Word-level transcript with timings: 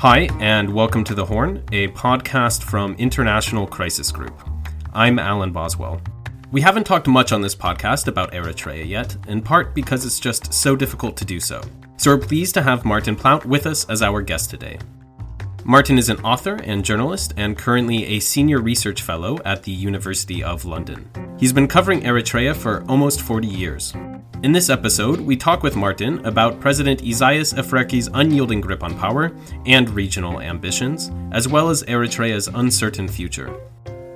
Hi, 0.00 0.30
and 0.40 0.72
welcome 0.72 1.04
to 1.04 1.14
The 1.14 1.26
Horn, 1.26 1.62
a 1.72 1.88
podcast 1.88 2.62
from 2.62 2.94
International 2.94 3.66
Crisis 3.66 4.10
Group. 4.10 4.32
I'm 4.94 5.18
Alan 5.18 5.52
Boswell. 5.52 6.00
We 6.50 6.62
haven't 6.62 6.84
talked 6.84 7.06
much 7.06 7.32
on 7.32 7.42
this 7.42 7.54
podcast 7.54 8.08
about 8.08 8.32
Eritrea 8.32 8.88
yet, 8.88 9.14
in 9.28 9.42
part 9.42 9.74
because 9.74 10.06
it's 10.06 10.18
just 10.18 10.54
so 10.54 10.74
difficult 10.74 11.18
to 11.18 11.26
do 11.26 11.38
so. 11.38 11.60
So 11.98 12.12
we're 12.12 12.26
pleased 12.26 12.54
to 12.54 12.62
have 12.62 12.86
Martin 12.86 13.14
Plaut 13.14 13.44
with 13.44 13.66
us 13.66 13.84
as 13.90 14.00
our 14.00 14.22
guest 14.22 14.48
today. 14.48 14.78
Martin 15.66 15.98
is 15.98 16.08
an 16.08 16.18
author 16.20 16.54
and 16.64 16.82
journalist 16.82 17.34
and 17.36 17.58
currently 17.58 18.06
a 18.06 18.20
senior 18.20 18.62
research 18.62 19.02
fellow 19.02 19.36
at 19.44 19.64
the 19.64 19.72
University 19.72 20.42
of 20.42 20.64
London. 20.64 21.10
He's 21.38 21.52
been 21.52 21.68
covering 21.68 22.00
Eritrea 22.00 22.56
for 22.56 22.86
almost 22.88 23.20
40 23.20 23.46
years. 23.46 23.92
In 24.42 24.52
this 24.52 24.70
episode, 24.70 25.20
we 25.20 25.36
talk 25.36 25.62
with 25.62 25.76
Martin 25.76 26.24
about 26.24 26.60
President 26.60 27.02
Isaias 27.02 27.52
Afwerki's 27.52 28.08
unyielding 28.14 28.62
grip 28.62 28.82
on 28.82 28.96
power 28.96 29.36
and 29.66 29.90
regional 29.90 30.40
ambitions, 30.40 31.10
as 31.30 31.46
well 31.46 31.68
as 31.68 31.82
Eritrea's 31.82 32.48
uncertain 32.48 33.06
future. 33.06 33.54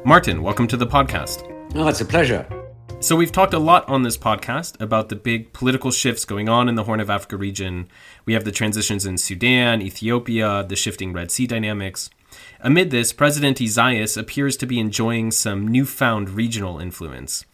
Martin, 0.03 0.43
welcome 0.43 0.67
to 0.69 0.79
the 0.79 0.87
podcast. 0.87 1.43
Oh, 1.75 1.89
it's 1.89 2.01
a 2.01 2.07
pleasure. 2.07 2.49
So, 3.01 3.17
we've 3.17 3.33
talked 3.33 3.53
a 3.53 3.59
lot 3.59 3.87
on 3.87 4.03
this 4.03 4.17
podcast 4.17 4.81
about 4.81 5.11
the 5.11 5.17
big 5.17 5.53
political 5.53 5.91
shifts 5.91 6.25
going 6.25 6.49
on 6.49 6.71
in 6.71 6.75
the 6.75 6.85
Horn 6.85 7.01
of 7.01 7.11
Africa 7.11 7.37
region. 7.37 7.87
We 8.25 8.33
have 8.33 8.45
the 8.45 8.51
transitions 8.51 9.05
in 9.05 9.19
Sudan, 9.19 9.83
Ethiopia, 9.83 10.65
the 10.67 10.75
shifting 10.75 11.13
Red 11.13 11.33
Sea 11.33 11.47
dynamics. 11.47 12.09
Amid 12.61 12.91
this, 12.91 13.13
President 13.13 13.61
Isaias 13.61 14.17
appears 14.17 14.57
to 14.57 14.67
be 14.67 14.81
enjoying 14.81 15.33
some 15.33 15.69
newfound 15.69 16.31
regional 16.31 16.79
influence. 16.79 17.45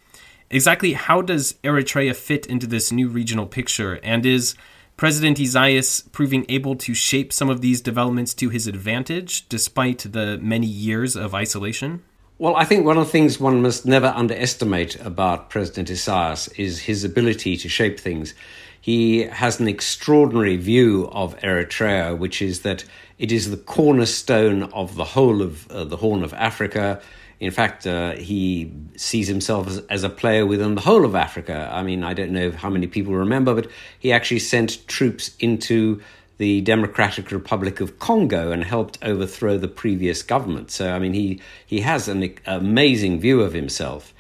Exactly 0.53 0.95
how 0.95 1.23
does 1.23 1.53
Eritrea 1.63 2.15
fit 2.15 2.45
into 2.47 2.67
this 2.67 2.91
new 2.91 3.09
regional 3.09 3.47
picture? 3.47 4.01
And 4.03 4.27
is 4.27 4.57
President 4.97 5.39
Isaias 5.39 6.03
proving 6.11 6.45
able 6.49 6.75
to 6.75 6.93
shape 6.93 7.33
some 7.33 7.49
of 7.49 7.61
these 7.61 7.81
developments 7.81 8.35
to 8.35 8.49
his 8.49 8.67
advantage 8.67 9.49
despite 9.49 10.01
the 10.01 10.39
many 10.39 10.67
years 10.67 11.15
of 11.15 11.37
isolation? 11.37 12.03
Well, 12.39 12.57
I 12.57 12.65
think 12.65 12.85
one 12.85 12.99
of 12.99 13.07
the 13.07 13.13
things 13.13 13.39
one 13.39 13.63
must 13.63 13.87
never 13.87 14.09
underestimate 14.09 14.97
about 14.97 15.51
President 15.51 15.89
Isaias 15.89 16.49
is 16.49 16.81
his 16.81 17.05
ability 17.05 17.57
to 17.59 17.69
shape 17.69 18.01
things. 18.01 18.35
He 18.81 19.25
has 19.25 19.61
an 19.61 19.69
extraordinary 19.69 20.57
view 20.57 21.09
of 21.13 21.39
Eritrea, 21.41 22.19
which 22.19 22.43
is 22.43 22.63
that 22.63 22.85
it 23.19 23.31
is 23.31 23.51
the 23.51 23.57
cornerstone 23.57 24.65
of 24.73 24.97
the 24.97 25.05
whole 25.05 25.43
of 25.43 25.71
uh, 25.71 25.85
the 25.85 25.99
Horn 25.99 26.25
of 26.25 26.35
Africa. 26.35 27.01
In 27.41 27.51
fact, 27.51 27.87
uh, 27.87 28.13
he 28.13 28.71
sees 28.97 29.27
himself 29.27 29.67
as, 29.67 29.79
as, 29.87 30.05
a 30.05 30.11
player 30.11 30.45
within 30.45 30.75
the 30.75 30.83
whole 30.83 31.07
of 31.07 31.15
Africa. 31.15 31.71
I 31.73 31.83
mean, 31.83 32.05
I 32.05 32.13
don't 32.13 32.33
know 32.33 32.51
how 32.51 32.69
many 32.69 32.87
people 32.87 33.15
remember, 33.15 33.55
but 33.55 33.71
he 33.99 34.13
actually 34.13 34.41
sent 34.41 34.87
troops 34.87 35.35
into 35.41 36.03
the 36.37 36.61
Democratic 36.61 37.31
Republic 37.33 37.81
of 37.81 37.99
Congo 37.99 38.53
and 38.53 38.63
helped 38.63 38.99
overthrow 39.03 39.57
the 39.57 39.69
previous 39.69 40.23
government. 40.23 40.71
So, 40.71 40.93
I 40.93 40.99
mean, 40.99 41.15
he, 41.15 41.41
he 41.67 41.81
has 41.81 42.09
an 42.09 42.35
amazing 42.47 43.21
view 43.21 43.41
of 43.41 43.55
himself. 43.55 44.13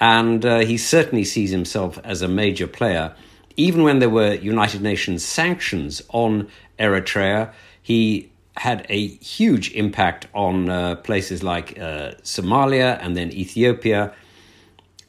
And 0.00 0.46
uh, 0.46 0.60
he 0.60 0.76
certainly 0.76 1.24
sees 1.24 1.50
himself 1.50 1.98
as 2.04 2.22
a 2.22 2.28
major 2.28 2.68
player. 2.68 3.14
Even 3.56 3.82
when 3.82 3.98
there 3.98 4.10
were 4.10 4.34
United 4.34 4.82
Nations 4.82 5.24
sanctions 5.24 6.00
on 6.10 6.48
Eritrea, 6.78 7.52
he 7.82 8.30
had 8.58 8.86
a 8.88 9.06
huge 9.06 9.72
impact 9.72 10.26
on 10.34 10.68
uh, 10.68 10.96
places 10.96 11.42
like 11.42 11.78
uh, 11.78 12.12
Somalia 12.22 12.98
and 13.00 13.16
then 13.16 13.32
Ethiopia, 13.32 14.12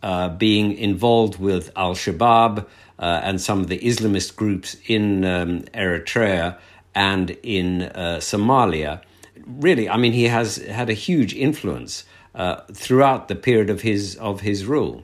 uh, 0.03 0.29
being 0.29 0.77
involved 0.77 1.39
with 1.39 1.71
Al 1.75 1.93
Shabaab 1.93 2.65
uh, 2.99 3.21
and 3.23 3.41
some 3.41 3.59
of 3.59 3.67
the 3.67 3.79
Islamist 3.79 4.35
groups 4.35 4.77
in 4.85 5.25
um, 5.25 5.61
Eritrea 5.73 6.57
and 6.95 7.31
in 7.43 7.83
uh, 7.83 8.19
Somalia. 8.19 9.01
Really, 9.45 9.89
I 9.89 9.97
mean, 9.97 10.13
he 10.13 10.25
has 10.25 10.57
had 10.57 10.89
a 10.89 10.93
huge 10.93 11.33
influence 11.33 12.03
uh, 12.35 12.61
throughout 12.71 13.27
the 13.27 13.35
period 13.35 13.69
of 13.69 13.81
his 13.81 14.15
of 14.17 14.41
his 14.41 14.65
rule. 14.65 15.03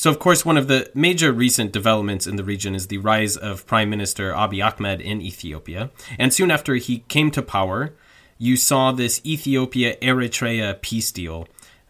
So, 0.00 0.08
of 0.08 0.18
course, 0.18 0.46
one 0.46 0.56
of 0.56 0.66
the 0.66 0.90
major 0.94 1.30
recent 1.30 1.72
developments 1.72 2.26
in 2.26 2.36
the 2.36 2.42
region 2.42 2.74
is 2.74 2.86
the 2.86 2.96
rise 2.96 3.36
of 3.36 3.66
Prime 3.66 3.90
Minister 3.90 4.32
Abiy 4.32 4.64
Ahmed 4.64 4.98
in 4.98 5.20
Ethiopia. 5.20 5.90
And 6.18 6.32
soon 6.32 6.50
after 6.50 6.76
he 6.76 7.00
came 7.08 7.30
to 7.32 7.42
power, 7.42 7.92
you 8.38 8.56
saw 8.56 8.92
this 8.92 9.20
Ethiopia 9.26 9.96
Eritrea 9.96 10.80
peace 10.80 11.12
deal, 11.12 11.46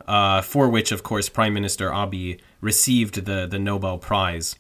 uh, 0.09 0.41
for 0.41 0.69
which, 0.69 0.91
of 0.91 1.05
course, 1.05 1.29
Prime 1.29 1.55
Minister 1.55 1.91
Abiy 1.91 2.41
received 2.61 3.27
the, 3.27 3.47
the 3.47 3.61
Nobel 3.61 3.97
Prize. 3.97 4.57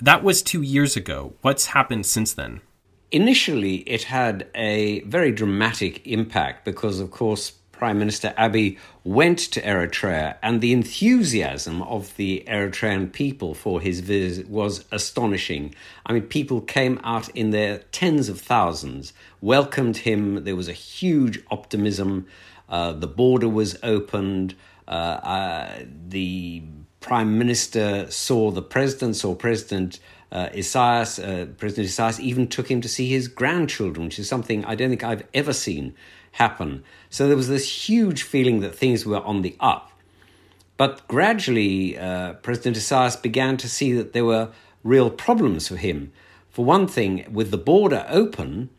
That 0.00 0.24
was 0.24 0.42
two 0.42 0.62
years 0.62 0.96
ago. 0.96 1.34
What's 1.42 1.66
happened 1.66 2.06
since 2.06 2.32
then? 2.32 2.60
Initially, 3.12 3.88
it 3.88 4.02
had 4.02 4.48
a 4.52 5.02
very 5.02 5.30
dramatic 5.30 6.04
impact 6.08 6.64
because, 6.64 6.98
of 6.98 7.12
course, 7.12 7.52
Prime 7.80 7.98
Minister 7.98 8.34
Abiy 8.36 8.76
went 9.04 9.38
to 9.38 9.62
Eritrea, 9.62 10.36
and 10.42 10.60
the 10.60 10.74
enthusiasm 10.74 11.80
of 11.80 12.14
the 12.18 12.44
Eritrean 12.46 13.10
people 13.10 13.54
for 13.54 13.80
his 13.80 14.00
visit 14.00 14.50
was 14.50 14.84
astonishing. 14.92 15.74
I 16.04 16.12
mean, 16.12 16.24
people 16.24 16.60
came 16.60 17.00
out 17.02 17.30
in 17.30 17.52
their 17.52 17.78
tens 17.90 18.28
of 18.28 18.38
thousands, 18.38 19.14
welcomed 19.40 19.96
him. 19.96 20.44
There 20.44 20.56
was 20.56 20.68
a 20.68 20.74
huge 20.74 21.42
optimism. 21.50 22.26
Uh, 22.68 22.92
the 22.92 23.06
border 23.06 23.48
was 23.48 23.78
opened. 23.82 24.54
Uh, 24.86 24.90
uh, 24.90 25.78
the 26.06 26.62
Prime 27.00 27.38
Minister 27.38 28.10
saw 28.10 28.50
the 28.50 28.60
president, 28.60 29.16
saw 29.16 29.34
President 29.34 30.00
uh, 30.32 30.48
Isaias, 30.54 31.18
uh, 31.18 31.46
President 31.58 31.86
Isaias 31.86 32.20
even 32.20 32.46
took 32.46 32.70
him 32.70 32.80
to 32.80 32.88
see 32.88 33.08
his 33.08 33.28
grandchildren, 33.28 34.06
which 34.06 34.18
is 34.18 34.28
something 34.28 34.64
I 34.64 34.74
don't 34.74 34.90
think 34.90 35.04
I've 35.04 35.26
ever 35.34 35.52
seen 35.52 35.94
happen. 36.32 36.84
So 37.08 37.26
there 37.26 37.36
was 37.36 37.48
this 37.48 37.88
huge 37.88 38.22
feeling 38.22 38.60
that 38.60 38.74
things 38.74 39.04
were 39.04 39.20
on 39.20 39.42
the 39.42 39.56
up. 39.58 39.90
But 40.76 41.06
gradually, 41.08 41.98
uh, 41.98 42.34
President 42.34 42.76
Isaias 42.76 43.16
began 43.16 43.56
to 43.58 43.68
see 43.68 43.92
that 43.92 44.12
there 44.12 44.24
were 44.24 44.50
real 44.82 45.10
problems 45.10 45.68
for 45.68 45.76
him. 45.76 46.12
For 46.48 46.64
one 46.64 46.86
thing, 46.86 47.26
with 47.30 47.50
the 47.50 47.58
border 47.58 48.06
open, 48.08 48.70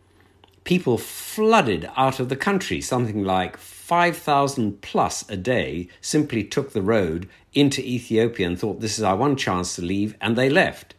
people 0.63 0.97
flooded 0.97 1.89
out 1.95 2.19
of 2.19 2.29
the 2.29 2.35
country. 2.35 2.81
Something 2.81 3.23
like 3.23 3.57
5,000 3.57 4.81
plus 4.81 5.29
a 5.29 5.37
day 5.37 5.89
simply 5.99 6.43
took 6.43 6.73
the 6.73 6.81
road 6.81 7.27
into 7.53 7.81
Ethiopia 7.81 8.47
and 8.47 8.59
thought, 8.59 8.79
this 8.79 8.97
is 8.97 9.03
our 9.03 9.15
one 9.15 9.35
chance 9.35 9.75
to 9.75 9.81
leave, 9.81 10.15
and 10.21 10.35
they 10.35 10.49
left. 10.49 10.95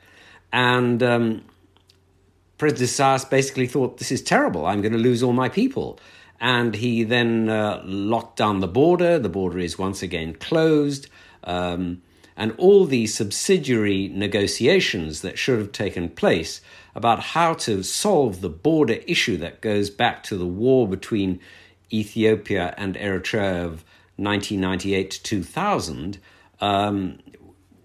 And 0.52 1.02
um, 1.02 1.44
President 2.58 2.90
Isaias 2.90 3.24
basically 3.24 3.66
thought, 3.66 3.98
this 3.98 4.12
is 4.12 4.22
terrible, 4.22 4.66
I'm 4.66 4.82
going 4.82 4.92
to 4.92 4.98
lose 4.98 5.22
all 5.22 5.32
my 5.32 5.48
people 5.48 5.98
and 6.42 6.74
he 6.74 7.04
then 7.04 7.48
uh, 7.48 7.80
locked 7.84 8.36
down 8.36 8.58
the 8.58 8.66
border. 8.66 9.16
The 9.16 9.28
border 9.28 9.60
is 9.60 9.78
once 9.78 10.02
again 10.02 10.34
closed. 10.34 11.08
Um, 11.44 12.02
and 12.36 12.52
all 12.58 12.84
these 12.84 13.14
subsidiary 13.14 14.08
negotiations 14.08 15.20
that 15.20 15.38
should 15.38 15.60
have 15.60 15.70
taken 15.70 16.08
place 16.08 16.60
about 16.96 17.20
how 17.20 17.54
to 17.54 17.84
solve 17.84 18.40
the 18.40 18.48
border 18.48 18.98
issue 19.06 19.36
that 19.36 19.60
goes 19.60 19.88
back 19.88 20.24
to 20.24 20.36
the 20.36 20.46
war 20.46 20.88
between 20.88 21.38
Ethiopia 21.92 22.74
and 22.76 22.96
Eritrea 22.96 23.64
of 23.64 23.84
1998 24.16 25.10
to 25.12 25.22
2000 25.22 26.18
um, 26.60 27.18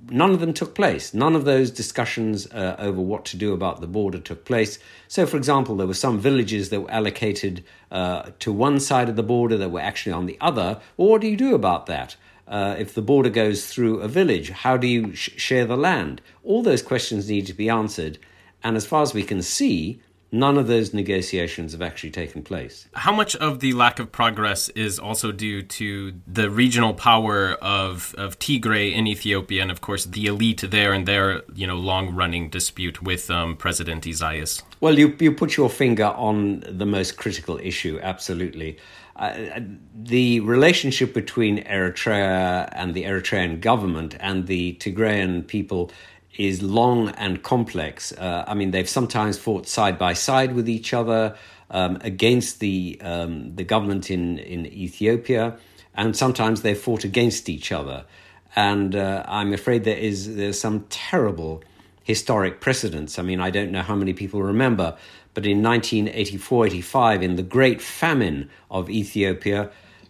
none 0.10 0.32
of 0.32 0.40
them 0.40 0.54
took 0.54 0.76
place. 0.76 1.14
None 1.14 1.36
of 1.36 1.46
those 1.46 1.72
discussions 1.72 2.48
uh, 2.52 2.76
over 2.80 3.02
what 3.02 3.26
to 3.26 3.38
do 3.38 3.54
about 3.54 3.82
the 3.82 3.88
border 3.88 4.20
took 4.20 4.46
place. 4.46 4.80
So, 5.08 5.26
for 5.26 5.38
example, 5.38 5.76
there 5.76 5.88
were 5.88 5.94
some 5.94 6.20
villages 6.20 6.70
that 6.70 6.82
were 6.82 6.92
allocated 6.92 7.64
uh, 7.92 8.32
to 8.40 8.52
one 8.52 8.80
side 8.80 9.10
of 9.10 9.16
the 9.16 9.24
border 9.24 9.58
that 9.58 9.70
were 9.70 9.80
actually 9.80 10.14
on 10.14 10.26
the 10.26 10.38
other. 10.42 10.80
Well, 10.96 11.10
what 11.10 11.22
do 11.22 11.28
you 11.28 11.38
do 11.38 11.56
about 11.56 11.86
that? 11.88 12.16
Uh, 12.48 12.76
if 12.80 12.94
the 12.94 13.02
border 13.02 13.30
goes 13.30 13.68
through 13.68 14.00
a 14.00 14.08
village, 14.08 14.50
how 14.50 14.78
do 14.78 14.88
you 14.88 15.14
sh- 15.14 15.32
share 15.36 15.66
the 15.66 15.76
land? 15.76 16.22
All 16.44 16.64
those 16.64 16.82
questions 16.82 17.30
need 17.30 17.46
to 17.48 17.54
be 17.54 17.70
answered. 17.70 18.20
And 18.64 18.78
as 18.78 18.86
far 18.86 19.02
as 19.02 19.14
we 19.14 19.24
can 19.24 19.42
see, 19.42 20.02
none 20.32 20.58
of 20.58 20.68
those 20.68 20.94
negotiations 20.94 21.72
have 21.72 21.82
actually 21.82 22.12
taken 22.12 22.44
place. 22.44 22.88
How 22.94 23.14
much 23.14 23.36
of 23.38 23.60
the 23.60 23.74
lack 23.74 24.00
of 24.00 24.12
progress 24.12 24.70
is 24.70 25.00
also 25.00 25.32
due 25.32 25.62
to 25.62 26.14
the 26.28 26.50
regional 26.50 26.94
power 26.94 27.54
of, 27.62 28.14
of 28.18 28.38
Tigray 28.40 28.94
in 28.94 29.08
Ethiopia 29.08 29.62
and, 29.62 29.72
of 29.72 29.82
course, 29.82 30.06
the 30.06 30.26
elite 30.26 30.64
there 30.70 30.94
and 30.94 31.08
their 31.08 31.44
you 31.54 31.66
know 31.66 31.78
long 31.78 32.14
running 32.14 32.50
dispute 32.50 33.02
with 33.02 33.30
um, 33.32 33.56
President 33.56 34.06
Isaias? 34.06 34.64
Well, 34.82 34.98
you, 35.00 35.16
you 35.20 35.32
put 35.32 35.58
your 35.58 35.70
finger 35.70 36.06
on 36.06 36.64
the 36.68 36.86
most 36.86 37.18
critical 37.18 37.58
issue, 37.58 38.00
absolutely. 38.02 38.78
Uh, 39.16 39.62
the 39.96 40.42
relationship 40.42 41.12
between 41.12 41.64
Eritrea 41.64 42.70
and 42.74 42.94
the 42.94 43.04
Eritrean 43.04 43.60
government 43.60 44.16
and 44.20 44.46
the 44.46 44.74
Tigrayan 44.74 45.48
people 45.48 45.90
is 46.38 46.62
long 46.62 47.10
and 47.10 47.44
complex. 47.44 48.12
Uh, 48.12 48.46
I 48.48 48.54
mean, 48.54 48.72
they've 48.72 48.90
sometimes 48.90 49.38
fought 49.38 49.68
side 49.68 49.98
by 49.98 50.14
side 50.14 50.56
with 50.56 50.70
each 50.70 50.94
other 50.94 51.36
um, 51.70 51.98
against 52.02 52.60
the 52.60 53.00
um, 53.02 53.56
the 53.56 53.64
government 53.64 54.10
in 54.10 54.38
in 54.40 54.66
Ethiopia, 54.66 55.58
and 55.96 56.16
sometimes 56.16 56.62
they've 56.62 56.78
fought 56.78 57.04
against 57.04 57.50
each 57.50 57.72
other. 57.72 58.06
And 58.56 58.96
uh, 58.96 59.24
I'm 59.28 59.54
afraid 59.54 59.84
there 59.84 59.98
is 59.98 60.36
there's 60.36 60.60
some 60.60 60.86
terrible 60.90 61.64
historic 62.04 62.62
precedents. 62.62 63.20
I 63.20 63.22
mean, 63.22 63.42
I 63.42 63.50
don't 63.50 63.72
know 63.72 63.82
how 63.82 63.96
many 63.96 64.14
people 64.14 64.42
remember, 64.42 64.96
but 65.34 65.46
in 65.46 65.62
1984 65.62 66.68
85, 66.68 67.24
in 67.24 67.36
the 67.36 67.44
great 67.44 67.82
famine 67.82 68.50
of 68.72 68.90
Ethiopia, 68.90 69.70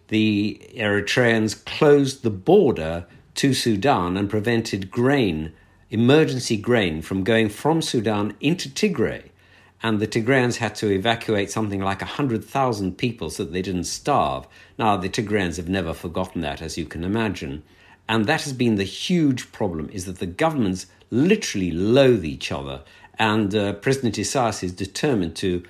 the 0.10 0.62
Eritreans 0.76 1.66
closed 1.66 2.24
the 2.24 2.30
border 2.30 3.06
to 3.36 3.54
Sudan 3.54 4.18
and 4.18 4.30
prevented 4.30 4.92
grain, 4.92 5.54
emergency 5.90 6.58
grain, 6.58 7.02
from 7.02 7.24
going 7.24 7.50
from 7.50 7.82
Sudan 7.82 8.36
into 8.40 8.70
Tigray. 8.70 9.30
And 9.84 10.00
the 10.00 10.08
Tigrayans 10.08 10.58
had 10.58 10.76
to 10.76 10.90
evacuate 10.90 11.52
something 11.52 11.82
like 11.82 12.02
100,000 12.02 12.98
people 12.98 13.30
so 13.30 13.44
that 13.44 13.54
they 13.54 13.62
didn't 13.62 13.84
starve. 13.84 14.48
Now, 14.80 14.98
the 14.98 15.10
Tigrayans 15.10 15.58
have 15.58 15.70
never 15.70 15.94
forgotten 15.94 16.42
that, 16.42 16.62
as 16.62 16.78
you 16.78 16.86
can 16.86 17.04
imagine. 17.04 17.64
And 18.10 18.26
that 18.26 18.42
has 18.42 18.54
been 18.54 18.76
the 18.76 18.84
huge 18.84 19.52
problem, 19.52 19.90
is 19.90 20.06
that 20.06 20.20
the 20.20 20.26
governments 20.26 20.88
literally 21.12 21.72
loathe 21.72 22.26
each 22.26 22.52
other. 22.52 22.82
And 23.20 23.54
uh, 23.54 23.74
President 23.74 24.18
Isaias 24.18 24.64
is 24.64 24.72
determined 24.72 25.36
to 25.38 25.64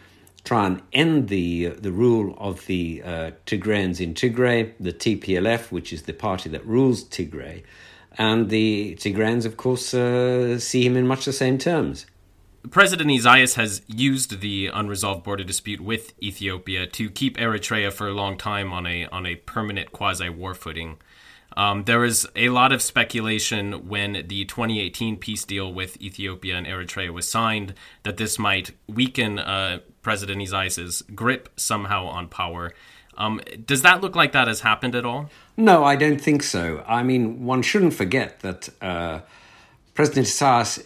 try 0.43 0.65
and 0.65 0.81
end 0.93 1.27
the 1.27 1.67
uh, 1.67 1.73
the 1.77 1.91
rule 1.91 2.33
of 2.37 2.65
the 2.67 3.01
uh, 3.03 3.31
Tigrayans 3.45 3.99
in 3.99 4.13
Tigray, 4.13 4.71
the 4.79 4.93
TPLF, 4.93 5.71
which 5.71 5.91
is 5.91 6.03
the 6.03 6.13
party 6.13 6.49
that 6.49 6.65
rules 6.65 7.03
Tigray, 7.03 7.63
and 8.17 8.49
the 8.49 8.95
Tigrayans, 8.95 9.45
of 9.45 9.57
course, 9.57 9.93
uh, 9.93 10.59
see 10.59 10.85
him 10.85 10.97
in 10.97 11.07
much 11.07 11.25
the 11.25 11.33
same 11.33 11.57
terms. 11.57 12.05
President 12.71 13.09
Isaias 13.11 13.55
has 13.55 13.81
used 13.87 14.41
the 14.41 14.67
unresolved 14.73 15.23
border 15.23 15.43
dispute 15.43 15.79
with 15.79 16.13
Ethiopia 16.21 16.85
to 16.87 17.09
keep 17.09 17.37
Eritrea 17.37 17.93
for 17.93 18.07
a 18.07 18.13
long 18.13 18.37
time 18.37 18.73
on 18.73 18.85
a 18.85 19.05
on 19.05 19.25
a 19.25 19.35
permanent 19.35 19.91
quasi 19.91 20.29
war 20.29 20.53
footing. 20.53 20.97
Um, 21.55 21.85
there 21.85 21.99
was 21.99 22.27
a 22.35 22.49
lot 22.49 22.71
of 22.71 22.81
speculation 22.81 23.87
when 23.87 24.25
the 24.27 24.45
2018 24.45 25.17
peace 25.17 25.43
deal 25.43 25.73
with 25.73 25.99
Ethiopia 25.99 26.55
and 26.55 26.67
Eritrea 26.67 27.11
was 27.11 27.27
signed 27.27 27.73
that 28.03 28.17
this 28.17 28.37
might 28.37 28.71
weaken 28.87 29.39
uh, 29.39 29.79
President 30.03 30.41
Isaias's 30.41 31.01
grip 31.15 31.49
somehow 31.55 32.05
on 32.05 32.27
power. 32.27 32.73
Um, 33.17 33.41
does 33.65 33.81
that 33.81 34.01
look 34.01 34.15
like 34.15 34.33
that 34.33 34.47
has 34.47 34.59
happened 34.59 34.93
at 34.93 35.05
all? 35.05 35.31
No, 35.59 35.83
I 35.83 35.95
don't 35.95 36.21
think 36.21 36.43
so. 36.43 36.83
I 36.87 37.01
mean, 37.01 37.43
one 37.43 37.63
shouldn't 37.63 37.95
forget 37.95 38.41
that 38.41 38.69
uh, 38.79 39.21
President 39.95 40.27
Isaias 40.27 40.79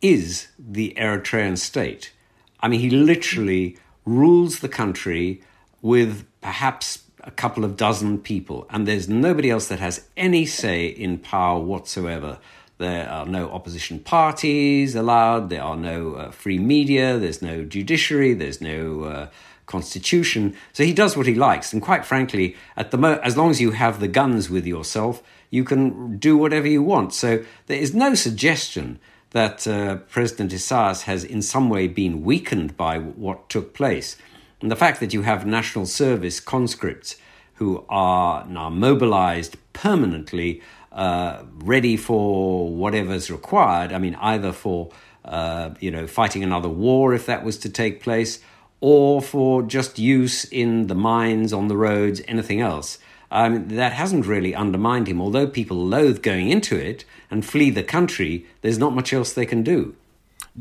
is 0.00 0.46
the 0.56 0.94
Eritrean 0.96 1.58
state. 1.58 2.12
I 2.60 2.68
mean, 2.68 2.78
he 2.78 2.90
literally 2.90 3.76
rules 4.04 4.60
the 4.60 4.68
country 4.68 5.42
with 5.82 6.24
perhaps 6.40 7.02
a 7.24 7.32
couple 7.32 7.64
of 7.64 7.76
dozen 7.76 8.18
people, 8.18 8.68
and 8.70 8.86
there's 8.86 9.08
nobody 9.08 9.50
else 9.50 9.66
that 9.66 9.80
has 9.80 10.06
any 10.16 10.46
say 10.46 10.86
in 10.86 11.18
power 11.18 11.58
whatsoever. 11.58 12.38
There 12.78 13.08
are 13.10 13.26
no 13.26 13.50
opposition 13.50 13.98
parties 13.98 14.94
allowed, 14.94 15.50
there 15.50 15.62
are 15.62 15.76
no 15.76 16.14
uh, 16.14 16.30
free 16.30 16.58
media, 16.58 17.18
there's 17.18 17.42
no 17.42 17.64
judiciary, 17.64 18.34
there's 18.34 18.60
no 18.60 19.02
uh, 19.02 19.28
constitution. 19.66 20.54
So 20.72 20.84
he 20.84 20.92
does 20.92 21.16
what 21.16 21.26
he 21.26 21.34
likes, 21.34 21.72
and 21.72 21.82
quite 21.82 22.04
frankly, 22.04 22.56
at 22.76 22.90
the 22.90 22.98
mo- 22.98 23.20
as 23.22 23.36
long 23.36 23.50
as 23.50 23.60
you 23.60 23.72
have 23.72 24.00
the 24.00 24.08
guns 24.08 24.48
with 24.48 24.66
yourself, 24.66 25.22
you 25.50 25.64
can 25.64 26.16
do 26.18 26.36
whatever 26.36 26.68
you 26.68 26.82
want. 26.82 27.12
So 27.12 27.44
there 27.66 27.78
is 27.78 27.94
no 27.94 28.14
suggestion 28.14 28.98
that 29.30 29.66
uh, 29.66 29.96
President 30.08 30.52
Isaias 30.52 31.02
has 31.02 31.24
in 31.24 31.42
some 31.42 31.68
way 31.68 31.88
been 31.88 32.22
weakened 32.22 32.76
by 32.76 32.98
what 32.98 33.48
took 33.48 33.74
place. 33.74 34.16
And 34.60 34.70
the 34.70 34.76
fact 34.76 35.00
that 35.00 35.12
you 35.12 35.22
have 35.22 35.44
national 35.46 35.86
service 35.86 36.40
conscripts 36.40 37.16
who 37.54 37.84
are 37.88 38.46
now 38.46 38.70
mobilized 38.70 39.56
permanently, 39.72 40.62
uh, 40.92 41.42
ready 41.58 41.96
for 41.96 42.74
whatever's 42.74 43.30
required, 43.30 43.92
I 43.92 43.98
mean, 43.98 44.14
either 44.16 44.52
for 44.52 44.90
uh, 45.24 45.70
you 45.80 45.90
know 45.90 46.06
fighting 46.06 46.44
another 46.44 46.68
war 46.68 47.12
if 47.12 47.26
that 47.26 47.44
was 47.44 47.58
to 47.58 47.68
take 47.68 48.00
place, 48.00 48.40
or 48.80 49.22
for 49.22 49.62
just 49.62 49.98
use 49.98 50.44
in 50.44 50.86
the 50.86 50.94
mines, 50.94 51.52
on 51.52 51.68
the 51.68 51.76
roads, 51.76 52.20
anything 52.28 52.60
else. 52.60 52.98
Um, 53.30 53.68
that 53.68 53.92
hasn't 53.92 54.26
really 54.26 54.54
undermined 54.54 55.08
him. 55.08 55.20
Although 55.20 55.48
people 55.48 55.76
loathe 55.76 56.22
going 56.22 56.50
into 56.50 56.76
it 56.76 57.04
and 57.30 57.44
flee 57.44 57.70
the 57.70 57.82
country, 57.82 58.46
there's 58.62 58.78
not 58.78 58.94
much 58.94 59.12
else 59.12 59.32
they 59.32 59.46
can 59.46 59.62
do. 59.62 59.96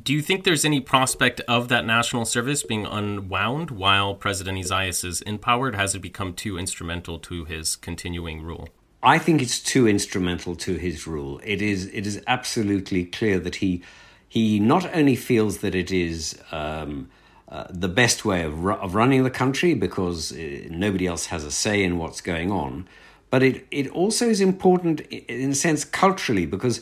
Do 0.01 0.13
you 0.13 0.21
think 0.21 0.43
there's 0.43 0.65
any 0.65 0.81
prospect 0.81 1.39
of 1.47 1.69
that 1.69 1.85
national 1.85 2.25
service 2.25 2.63
being 2.63 2.85
unwound 2.85 3.71
while 3.71 4.13
President 4.13 4.57
Isaias 4.57 5.03
is 5.03 5.21
in 5.21 5.37
power? 5.37 5.71
Has 5.71 5.95
it 5.95 5.99
become 5.99 6.33
too 6.33 6.57
instrumental 6.57 7.17
to 7.19 7.45
his 7.45 7.75
continuing 7.75 8.41
rule? 8.41 8.67
I 9.01 9.19
think 9.19 9.41
it's 9.41 9.59
too 9.61 9.87
instrumental 9.87 10.55
to 10.57 10.75
his 10.75 11.05
rule. 11.05 11.39
It 11.43 11.61
is. 11.61 11.85
It 11.93 12.07
is 12.07 12.21
absolutely 12.27 13.05
clear 13.05 13.39
that 13.39 13.57
he 13.57 13.83
he 14.27 14.59
not 14.59 14.93
only 14.93 15.15
feels 15.15 15.59
that 15.59 15.75
it 15.75 15.91
is 15.91 16.37
um, 16.51 17.09
uh, 17.49 17.65
the 17.69 17.87
best 17.87 18.25
way 18.25 18.43
of, 18.43 18.63
ru- 18.63 18.73
of 18.73 18.95
running 18.95 19.23
the 19.23 19.29
country 19.29 19.73
because 19.73 20.31
uh, 20.31 20.67
nobody 20.69 21.05
else 21.07 21.27
has 21.27 21.43
a 21.43 21.51
say 21.51 21.83
in 21.83 21.97
what's 21.97 22.21
going 22.21 22.51
on, 22.51 22.87
but 23.29 23.43
it 23.43 23.65
it 23.71 23.87
also 23.89 24.27
is 24.29 24.41
important 24.41 25.01
in 25.01 25.51
a 25.51 25.55
sense 25.55 25.83
culturally 25.85 26.45
because 26.45 26.81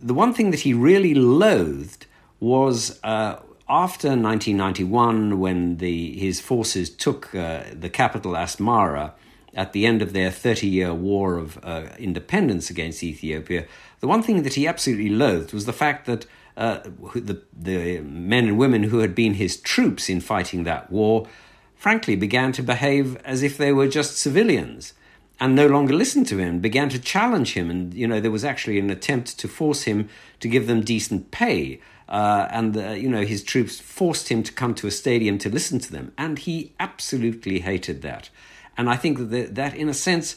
the 0.00 0.14
one 0.14 0.32
thing 0.32 0.50
that 0.50 0.60
he 0.60 0.74
really 0.74 1.14
loathed 1.14 2.06
was 2.40 2.98
uh, 3.02 3.36
after 3.68 4.08
1991, 4.08 5.40
when 5.40 5.78
the, 5.78 6.16
his 6.18 6.40
forces 6.40 6.88
took 6.88 7.34
uh, 7.34 7.64
the 7.72 7.90
capital 7.90 8.32
Asmara 8.32 9.12
at 9.54 9.72
the 9.72 9.86
end 9.86 10.02
of 10.02 10.12
their 10.12 10.30
30 10.30 10.68
year 10.68 10.94
war 10.94 11.36
of 11.36 11.58
uh, 11.64 11.86
independence 11.98 12.70
against 12.70 13.02
Ethiopia, 13.02 13.66
the 14.00 14.06
one 14.06 14.22
thing 14.22 14.42
that 14.44 14.54
he 14.54 14.66
absolutely 14.66 15.08
loathed 15.08 15.52
was 15.52 15.66
the 15.66 15.72
fact 15.72 16.06
that 16.06 16.26
uh, 16.56 16.80
the, 17.14 17.42
the 17.56 18.00
men 18.00 18.48
and 18.48 18.58
women 18.58 18.84
who 18.84 18.98
had 19.00 19.14
been 19.14 19.34
his 19.34 19.56
troops 19.56 20.08
in 20.08 20.20
fighting 20.20 20.64
that 20.64 20.90
war 20.90 21.26
frankly 21.74 22.16
began 22.16 22.52
to 22.52 22.62
behave 22.62 23.16
as 23.18 23.42
if 23.42 23.58
they 23.58 23.72
were 23.72 23.86
just 23.86 24.16
civilians 24.16 24.94
and 25.38 25.54
no 25.54 25.66
longer 25.66 25.92
listened 25.92 26.26
to 26.26 26.38
him, 26.38 26.60
began 26.60 26.88
to 26.88 26.98
challenge 26.98 27.52
him. 27.52 27.70
And, 27.70 27.92
you 27.92 28.06
know, 28.06 28.20
there 28.20 28.30
was 28.30 28.44
actually 28.44 28.78
an 28.78 28.88
attempt 28.88 29.38
to 29.38 29.48
force 29.48 29.82
him 29.82 30.08
to 30.40 30.48
give 30.48 30.66
them 30.66 30.80
decent 30.80 31.30
pay. 31.30 31.80
Uh, 32.08 32.46
and 32.50 32.76
uh, 32.76 32.90
you 32.90 33.08
know 33.08 33.24
his 33.24 33.42
troops 33.42 33.80
forced 33.80 34.28
him 34.28 34.40
to 34.44 34.52
come 34.52 34.74
to 34.76 34.86
a 34.86 34.92
stadium 34.92 35.38
to 35.38 35.50
listen 35.50 35.80
to 35.80 35.90
them, 35.90 36.12
and 36.16 36.38
he 36.38 36.72
absolutely 36.78 37.58
hated 37.58 38.00
that. 38.02 38.30
And 38.78 38.88
I 38.88 38.94
think 38.94 39.30
that 39.30 39.56
that, 39.56 39.74
in 39.74 39.88
a 39.88 39.94
sense, 39.94 40.36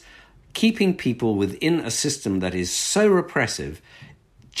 keeping 0.52 0.96
people 0.96 1.36
within 1.36 1.78
a 1.78 1.90
system 1.90 2.40
that 2.40 2.56
is 2.56 2.72
so 2.72 3.06
repressive 3.06 3.80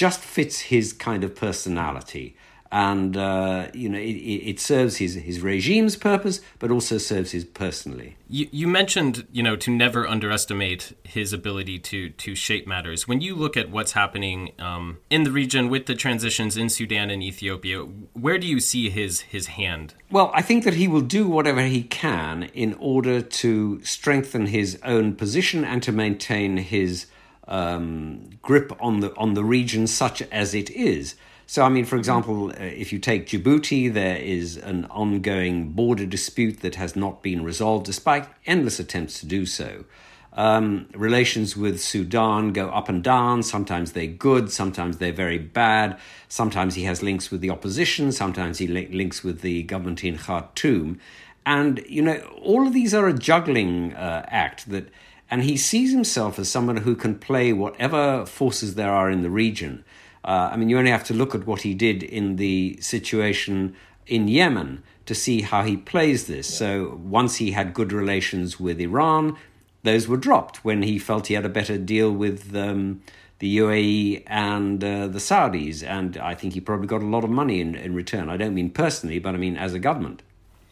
just 0.00 0.20
fits 0.20 0.60
his 0.60 0.94
kind 0.94 1.22
of 1.22 1.36
personality 1.36 2.34
and 2.72 3.16
uh, 3.16 3.66
you 3.74 3.88
know 3.88 3.98
it, 3.98 4.02
it, 4.02 4.60
serves 4.60 4.98
his 4.98 5.14
his 5.14 5.40
regime's 5.40 5.96
purpose, 5.96 6.40
but 6.58 6.70
also 6.70 6.98
serves 6.98 7.32
his 7.32 7.44
personally. 7.44 8.16
You, 8.28 8.48
you 8.52 8.68
mentioned 8.68 9.26
you 9.32 9.42
know 9.42 9.56
to 9.56 9.70
never 9.70 10.06
underestimate 10.06 10.96
his 11.02 11.32
ability 11.32 11.80
to 11.80 12.10
to 12.10 12.34
shape 12.34 12.66
matters. 12.66 13.08
When 13.08 13.20
you 13.20 13.34
look 13.34 13.56
at 13.56 13.70
what's 13.70 13.92
happening 13.92 14.52
um, 14.58 14.98
in 15.10 15.24
the 15.24 15.32
region 15.32 15.68
with 15.68 15.86
the 15.86 15.94
transitions 15.94 16.56
in 16.56 16.68
Sudan 16.68 17.10
and 17.10 17.22
Ethiopia, 17.22 17.80
where 17.80 18.38
do 18.38 18.46
you 18.46 18.60
see 18.60 18.88
his 18.88 19.22
his 19.22 19.48
hand? 19.48 19.94
Well, 20.10 20.30
I 20.32 20.42
think 20.42 20.64
that 20.64 20.74
he 20.74 20.86
will 20.86 21.00
do 21.00 21.28
whatever 21.28 21.62
he 21.62 21.82
can 21.82 22.44
in 22.54 22.74
order 22.74 23.20
to 23.20 23.82
strengthen 23.84 24.46
his 24.46 24.78
own 24.84 25.16
position 25.16 25.64
and 25.64 25.82
to 25.82 25.92
maintain 25.92 26.56
his 26.58 27.06
um, 27.50 28.30
grip 28.40 28.72
on 28.80 29.00
the 29.00 29.14
on 29.16 29.34
the 29.34 29.44
region, 29.44 29.86
such 29.86 30.22
as 30.30 30.54
it 30.54 30.70
is. 30.70 31.16
So, 31.46 31.64
I 31.64 31.68
mean, 31.68 31.84
for 31.84 31.96
example, 31.96 32.50
uh, 32.50 32.54
if 32.58 32.92
you 32.92 33.00
take 33.00 33.26
Djibouti, 33.26 33.92
there 33.92 34.18
is 34.18 34.56
an 34.56 34.84
ongoing 34.84 35.72
border 35.72 36.06
dispute 36.06 36.60
that 36.60 36.76
has 36.76 36.94
not 36.94 37.24
been 37.24 37.42
resolved 37.42 37.86
despite 37.86 38.28
endless 38.46 38.78
attempts 38.78 39.18
to 39.18 39.26
do 39.26 39.44
so. 39.46 39.84
Um, 40.32 40.86
relations 40.94 41.56
with 41.56 41.80
Sudan 41.80 42.52
go 42.52 42.68
up 42.68 42.88
and 42.88 43.02
down. 43.02 43.42
Sometimes 43.42 43.92
they're 43.92 44.06
good, 44.06 44.52
sometimes 44.52 44.98
they're 44.98 45.12
very 45.12 45.38
bad. 45.38 45.98
Sometimes 46.28 46.76
he 46.76 46.84
has 46.84 47.02
links 47.02 47.32
with 47.32 47.40
the 47.40 47.50
opposition, 47.50 48.12
sometimes 48.12 48.58
he 48.58 48.68
li- 48.68 48.88
links 48.92 49.24
with 49.24 49.40
the 49.40 49.64
government 49.64 50.04
in 50.04 50.18
Khartoum. 50.18 51.00
And, 51.44 51.84
you 51.88 52.02
know, 52.02 52.18
all 52.40 52.68
of 52.68 52.72
these 52.72 52.94
are 52.94 53.08
a 53.08 53.12
juggling 53.12 53.92
uh, 53.94 54.24
act 54.28 54.70
that, 54.70 54.88
and 55.30 55.44
he 55.44 55.56
sees 55.56 55.92
himself 55.92 56.38
as 56.38 56.48
someone 56.48 56.78
who 56.78 56.96
can 56.96 57.16
play 57.18 57.52
whatever 57.52 58.26
forces 58.26 58.74
there 58.74 58.92
are 58.92 59.08
in 59.08 59.22
the 59.22 59.30
region. 59.30 59.84
Uh, 60.24 60.50
I 60.52 60.56
mean, 60.56 60.68
you 60.68 60.78
only 60.78 60.90
have 60.90 61.04
to 61.04 61.14
look 61.14 61.34
at 61.34 61.46
what 61.46 61.62
he 61.62 61.72
did 61.72 62.02
in 62.02 62.36
the 62.36 62.76
situation 62.80 63.74
in 64.06 64.28
Yemen 64.28 64.82
to 65.06 65.14
see 65.14 65.42
how 65.42 65.62
he 65.62 65.76
plays 65.76 66.26
this. 66.26 66.50
Yeah. 66.50 66.58
So 66.58 67.00
once 67.02 67.36
he 67.36 67.52
had 67.52 67.72
good 67.72 67.92
relations 67.92 68.58
with 68.58 68.80
Iran, 68.80 69.36
those 69.82 70.08
were 70.08 70.16
dropped 70.16 70.64
when 70.64 70.82
he 70.82 70.98
felt 70.98 71.28
he 71.28 71.34
had 71.34 71.46
a 71.46 71.48
better 71.48 71.78
deal 71.78 72.12
with 72.12 72.54
um, 72.54 73.00
the 73.38 73.58
UAE 73.58 74.24
and 74.26 74.82
uh, 74.84 75.06
the 75.06 75.20
Saudis. 75.20 75.82
And 75.82 76.16
I 76.18 76.34
think 76.34 76.54
he 76.54 76.60
probably 76.60 76.86
got 76.86 77.02
a 77.02 77.06
lot 77.06 77.24
of 77.24 77.30
money 77.30 77.60
in, 77.60 77.74
in 77.76 77.94
return. 77.94 78.28
I 78.28 78.36
don't 78.36 78.54
mean 78.54 78.70
personally, 78.70 79.20
but 79.20 79.34
I 79.34 79.38
mean 79.38 79.56
as 79.56 79.74
a 79.74 79.78
government. 79.78 80.22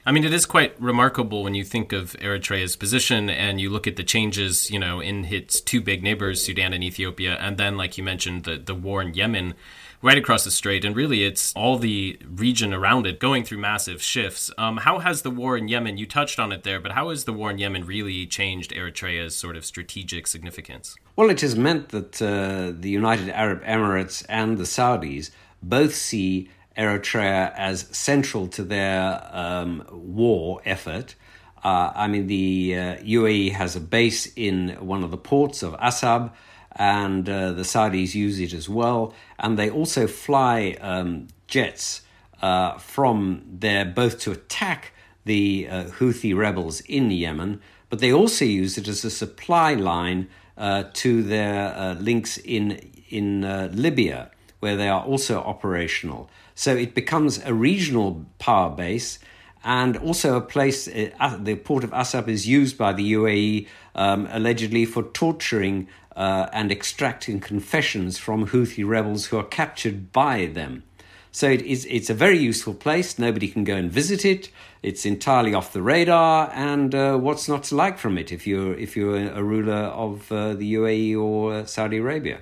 I 0.09 0.11
mean, 0.11 0.25
it 0.25 0.33
is 0.33 0.47
quite 0.47 0.73
remarkable 0.81 1.43
when 1.43 1.53
you 1.53 1.65
think 1.65 1.93
of 1.93 2.15
Eritrea's 2.15 2.77
position 2.77 3.29
and 3.29 3.61
you 3.61 3.69
look 3.69 3.87
at 3.87 3.97
the 3.97 4.03
changes, 4.03 4.71
you 4.71 4.79
know, 4.79 5.00
in 5.00 5.27
its 5.27 5.61
two 5.61 5.83
big 5.83 6.03
neighbors, 6.03 6.43
Sudan 6.43 6.73
and 6.73 6.83
Ethiopia, 6.83 7.37
and 7.38 7.59
then, 7.59 7.77
like 7.77 7.99
you 7.99 8.05
mentioned, 8.05 8.45
the, 8.45 8.57
the 8.57 8.75
war 8.75 9.03
in 9.03 9.12
Yemen. 9.12 9.53
right 10.00 10.19
across 10.19 10.45
the 10.45 10.50
strait, 10.50 10.85
and 10.85 10.95
really 10.95 11.25
it's 11.25 11.53
all 11.55 11.79
the 11.79 12.19
region 12.25 12.73
around 12.73 13.07
it 13.07 13.19
going 13.19 13.45
through 13.45 13.59
massive 13.59 14.00
shifts. 14.03 14.50
Um, 14.57 14.79
how 14.79 15.00
has 15.00 15.23
the 15.23 15.31
war 15.31 15.57
in 15.57 15.69
Yemen, 15.69 15.99
you 15.99 16.07
touched 16.07 16.38
on 16.38 16.53
it 16.53 16.62
there, 16.62 16.81
but 16.81 16.93
how 16.93 17.11
has 17.11 17.25
the 17.25 17.33
war 17.33 17.50
in 17.50 17.59
Yemen 17.59 17.85
really 17.85 18.27
changed 18.27 18.73
Eritrea's 18.73 19.35
sort 19.35 19.57
of 19.57 19.65
strategic 19.65 20.27
significance? 20.27 20.97
Well, 21.17 21.31
it 21.31 21.41
has 21.41 21.57
meant 21.57 21.88
that 21.88 22.23
uh, 22.23 22.73
the 22.79 22.91
United 22.91 23.29
Arab 23.31 23.62
Emirates 23.65 24.25
and 24.29 24.57
the 24.57 24.65
Saudis 24.65 25.31
both 25.61 25.95
see 25.95 26.49
Eritrea 26.78 27.52
as 27.56 27.88
central 27.90 28.47
to 28.49 28.62
their 28.62 29.28
um, 29.32 29.85
war 29.90 30.62
effort. 30.64 31.16
Uh, 31.64 31.92
I 31.94 32.06
mean, 32.06 32.28
the 32.28 32.75
uh, 32.76 32.97
UAE 32.99 33.52
has 33.52 33.75
a 33.75 33.80
base 33.80 34.26
in 34.37 34.76
one 34.80 35.02
of 35.02 35.11
the 35.11 35.16
ports 35.16 35.62
of 35.64 35.75
Asab, 35.75 36.30
and 36.76 37.28
uh, 37.28 37.52
the 37.52 37.62
Saudis 37.62 38.14
use 38.14 38.38
it 38.38 38.52
as 38.52 38.68
well. 38.68 39.12
And 39.38 39.58
they 39.58 39.68
also 39.68 40.06
fly 40.06 40.76
um, 40.80 41.26
jets 41.49 42.02
uh, 42.40 42.78
from 42.78 43.42
there 43.50 43.85
both 43.85 44.20
to 44.20 44.30
attack 44.30 44.92
the 45.25 45.66
uh, 45.68 45.85
Houthi 45.85 46.37
rebels 46.37 46.80
in 46.82 47.11
Yemen, 47.11 47.61
but 47.90 47.99
they 47.99 48.12
also 48.12 48.44
use 48.44 48.78
it 48.78 48.87
as 48.87 49.04
a 49.04 49.11
supply 49.11 49.75
line 49.75 50.28
uh, 50.56 50.85
to 50.92 51.23
their 51.23 51.94
links 51.94 52.38
in 52.38 52.90
in 53.11 53.40
Libya, 53.75 54.30
where 54.61 54.76
they 54.76 54.88
are 54.88 55.02
also 55.02 55.40
operational. 55.40 56.30
So 56.59 56.75
it 56.75 56.93
becomes 56.93 57.38
a 57.45 57.55
regional 57.55 58.27
power 58.41 58.69
base 58.69 59.21
and 59.62 59.97
also 59.97 60.37
a 60.37 60.41
place, 60.41 60.88
uh, 60.88 61.38
the 61.41 61.55
port 61.55 61.85
of 61.85 61.93
Asab 61.93 62.27
is 62.27 62.49
used 62.49 62.77
by 62.77 62.93
the 62.93 63.12
UAE 63.12 63.69
um, 63.95 64.27
allegedly 64.33 64.85
for 64.85 65.05
torturing 65.05 65.87
uh, 66.17 66.49
and 66.53 66.73
extracting 66.73 67.38
confessions 67.38 68.19
from 68.19 68.49
Houthi 68.49 68.85
rebels 68.85 69.27
who 69.27 69.38
are 69.38 69.45
captured 69.45 70.11
by 70.11 70.47
them. 70.47 70.83
So 71.31 71.49
it 71.49 71.62
is, 71.62 71.87
it's 71.88 72.11
a 72.11 72.15
very 72.15 72.38
useful 72.38 72.75
place. 72.75 73.21
Nobody 73.21 73.47
can 73.47 73.62
go 73.62 73.77
and 73.77 73.88
visit 73.88 74.25
it. 74.25 74.50
It's 74.83 75.07
entirely 75.07 75.55
off 75.55 75.73
the 75.73 75.83
radar. 75.83 76.50
And 76.53 76.93
uh, 76.93 77.19
what's 77.19 77.49
not 77.49 77.62
to 77.65 77.77
like 77.77 77.99
from 77.99 78.19
it 78.19 78.33
if 78.33 78.49
you're, 78.49 78.75
if 78.75 78.97
you're 78.97 79.31
a 79.31 79.45
ruler 79.45 79.85
of 79.95 80.33
uh, 80.33 80.55
the 80.55 80.75
UAE 80.75 81.17
or 81.17 81.65
Saudi 81.69 81.99
Arabia? 81.99 82.41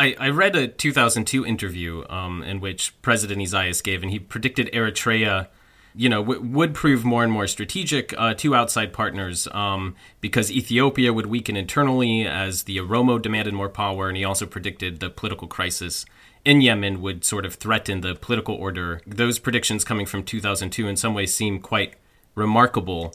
I, 0.00 0.16
I 0.18 0.28
read 0.30 0.56
a 0.56 0.66
2002 0.66 1.44
interview 1.44 2.04
um, 2.08 2.42
in 2.42 2.58
which 2.58 2.94
President 3.02 3.38
Isaias 3.42 3.82
gave, 3.82 4.02
and 4.02 4.10
he 4.10 4.18
predicted 4.18 4.72
Eritrea, 4.72 5.48
you 5.94 6.08
know, 6.08 6.22
w- 6.22 6.40
would 6.40 6.72
prove 6.72 7.04
more 7.04 7.22
and 7.22 7.30
more 7.30 7.46
strategic 7.46 8.18
uh, 8.18 8.32
to 8.34 8.54
outside 8.54 8.94
partners 8.94 9.46
um, 9.48 9.94
because 10.22 10.50
Ethiopia 10.50 11.12
would 11.12 11.26
weaken 11.26 11.54
internally 11.54 12.26
as 12.26 12.62
the 12.62 12.78
Oromo 12.78 13.20
demanded 13.20 13.52
more 13.52 13.68
power, 13.68 14.08
and 14.08 14.16
he 14.16 14.24
also 14.24 14.46
predicted 14.46 15.00
the 15.00 15.10
political 15.10 15.46
crisis 15.46 16.06
in 16.46 16.62
Yemen 16.62 17.02
would 17.02 17.22
sort 17.22 17.44
of 17.44 17.56
threaten 17.56 18.00
the 18.00 18.14
political 18.14 18.54
order. 18.54 19.02
Those 19.06 19.38
predictions 19.38 19.84
coming 19.84 20.06
from 20.06 20.22
2002 20.22 20.88
in 20.88 20.96
some 20.96 21.12
ways 21.12 21.34
seem 21.34 21.60
quite 21.60 21.92
remarkable. 22.34 23.14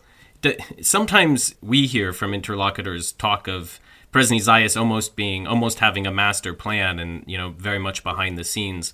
Sometimes 0.83 1.55
we 1.63 1.87
hear 1.87 2.13
from 2.13 2.35
interlocutors 2.35 3.11
talk 3.11 3.47
of 3.47 3.79
President 4.15 4.43
Isaias 4.43 4.77
almost 4.77 5.17
being 5.17 5.45
almost 5.45 5.79
having 5.79 6.07
a 6.07 6.11
master 6.11 6.53
plan 6.53 6.99
and 6.99 7.25
you 7.27 7.37
know 7.37 7.49
very 7.49 7.79
much 7.79 8.01
behind 8.01 8.37
the 8.37 8.45
scenes. 8.45 8.93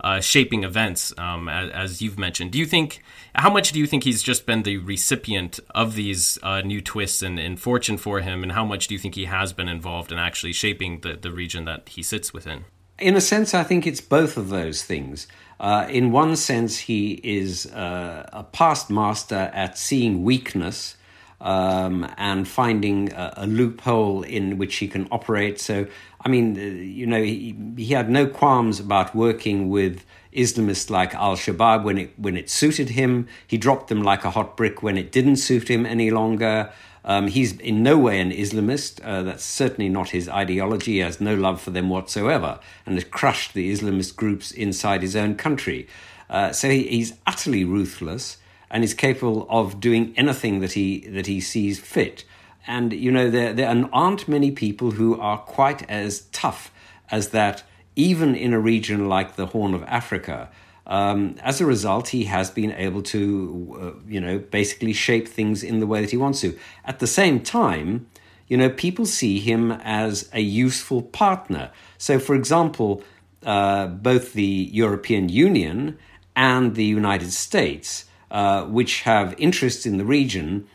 Uh, 0.00 0.18
shaping 0.18 0.64
events, 0.64 1.12
um, 1.18 1.46
as, 1.46 1.70
as, 1.70 2.02
you've 2.02 2.18
mentioned. 2.18 2.50
Do 2.52 2.58
you 2.58 2.64
think 2.64 3.02
how 3.34 3.50
much 3.52 3.72
do 3.72 3.78
you 3.78 3.86
think 3.86 4.04
he's 4.04 4.22
just 4.22 4.46
been 4.46 4.62
the 4.62 4.78
recipient 4.78 5.60
of 5.74 5.94
these 5.94 6.38
uh, 6.42 6.62
new 6.62 6.80
twists 6.80 7.20
and, 7.20 7.38
and, 7.38 7.60
fortune 7.60 7.98
for 7.98 8.20
him, 8.20 8.42
and 8.42 8.52
how 8.52 8.64
much 8.64 8.88
do 8.88 8.94
you 8.94 8.98
think 8.98 9.14
he 9.14 9.26
has 9.26 9.52
been 9.52 9.68
involved 9.68 10.10
in 10.10 10.18
actually 10.18 10.54
shaping 10.54 11.00
the, 11.00 11.18
the 11.20 11.30
region 11.30 11.66
that 11.66 11.90
he 11.90 12.02
sits 12.02 12.32
within? 12.32 12.64
In 12.98 13.14
a 13.14 13.20
sense, 13.20 13.52
I 13.52 13.64
think 13.64 13.86
it's 13.86 14.00
both 14.00 14.38
of 14.38 14.48
those 14.48 14.82
things. 14.82 15.28
Uh, 15.60 15.86
in 15.90 16.12
one 16.12 16.34
sense, 16.34 16.78
he 16.78 17.20
is 17.22 17.66
uh, 17.66 18.26
a 18.32 18.42
past 18.42 18.88
master 18.88 19.50
at 19.52 19.76
seeing 19.76 20.24
weakness 20.24 20.96
um, 21.42 22.08
and 22.16 22.46
finding 22.46 23.12
a, 23.12 23.34
a, 23.38 23.46
loophole 23.48 24.22
in 24.22 24.58
which 24.58 24.76
he 24.76 24.86
can 24.86 25.08
operate. 25.10 25.60
So, 25.60 25.86
I 26.24 26.28
mean, 26.28 26.56
uh, 26.56 26.60
you 26.62 27.04
know, 27.04 27.20
he, 27.20 27.56
he 27.76 27.86
had 27.86 28.08
no 28.08 28.28
qualms 28.28 28.78
about 28.78 29.12
working 29.12 29.68
with 29.68 30.04
Islamists 30.32 30.88
like 30.88 31.14
Al 31.16 31.34
Shabaab 31.34 31.82
when 31.82 31.98
it 31.98 32.16
when 32.16 32.36
it 32.36 32.48
suited 32.48 32.90
him. 32.90 33.26
He 33.44 33.58
dropped 33.58 33.88
them 33.88 34.02
like 34.02 34.24
a 34.24 34.30
hot 34.30 34.56
brick 34.56 34.84
when 34.84 34.96
it 34.96 35.10
didn't 35.10 35.36
suit 35.36 35.68
him 35.68 35.84
any 35.84 36.12
longer. 36.12 36.72
Um, 37.04 37.26
he's 37.26 37.58
in 37.58 37.82
no 37.82 37.98
way 37.98 38.20
an 38.20 38.30
Islamist. 38.30 39.00
Uh, 39.04 39.24
that's 39.24 39.44
certainly 39.44 39.88
not 39.88 40.10
his 40.10 40.28
ideology. 40.28 40.92
He 40.92 40.98
has 41.00 41.20
no 41.20 41.34
love 41.34 41.60
for 41.60 41.72
them 41.72 41.88
whatsoever, 41.88 42.60
and 42.86 42.94
has 42.94 43.04
crushed 43.04 43.52
the 43.52 43.72
Islamist 43.72 44.14
groups 44.14 44.52
inside 44.52 45.02
his 45.02 45.16
own 45.16 45.34
country. 45.34 45.88
Uh, 46.30 46.52
so 46.52 46.70
he, 46.70 46.84
he's 46.84 47.14
utterly 47.26 47.64
ruthless 47.64 48.38
and 48.72 48.82
is 48.82 48.94
capable 48.94 49.46
of 49.50 49.78
doing 49.78 50.14
anything 50.16 50.60
that 50.60 50.72
he 50.72 51.00
that 51.08 51.26
he 51.26 51.40
sees 51.40 51.78
fit. 51.78 52.24
And 52.66 52.92
you 52.92 53.12
know 53.12 53.30
there 53.30 53.52
there 53.52 53.88
aren't 53.92 54.26
many 54.26 54.50
people 54.50 54.92
who 54.92 55.20
are 55.20 55.38
quite 55.38 55.88
as 55.88 56.22
tough 56.32 56.72
as 57.10 57.28
that, 57.28 57.62
even 57.94 58.34
in 58.34 58.52
a 58.52 58.58
region 58.58 59.08
like 59.08 59.36
the 59.36 59.46
Horn 59.46 59.74
of 59.74 59.84
Africa. 59.84 60.48
Um, 60.84 61.36
as 61.42 61.60
a 61.60 61.66
result, 61.66 62.08
he 62.08 62.24
has 62.24 62.50
been 62.50 62.72
able 62.72 63.02
to, 63.02 63.78
uh, 63.80 64.00
you 64.08 64.20
know, 64.20 64.38
basically 64.38 64.92
shape 64.92 65.28
things 65.28 65.62
in 65.62 65.78
the 65.78 65.86
way 65.86 66.00
that 66.00 66.10
he 66.10 66.16
wants 66.16 66.40
to. 66.40 66.58
At 66.84 66.98
the 66.98 67.06
same 67.06 67.40
time, 67.40 68.08
you 68.48 68.56
know, 68.56 68.68
people 68.68 69.06
see 69.06 69.38
him 69.38 69.70
as 69.70 70.28
a 70.32 70.40
useful 70.40 71.02
partner. 71.02 71.70
So, 71.98 72.18
for 72.18 72.34
example, 72.34 73.04
uh, 73.44 73.86
both 73.86 74.32
the 74.32 74.68
European 74.72 75.28
Union 75.28 75.98
and 76.34 76.74
the 76.74 76.84
United 76.84 77.32
States 77.32 78.06
uh, 78.32 78.64
which 78.64 79.02
have 79.02 79.34
interests 79.38 79.86
in 79.86 79.98
the 79.98 80.04
region, 80.04 80.66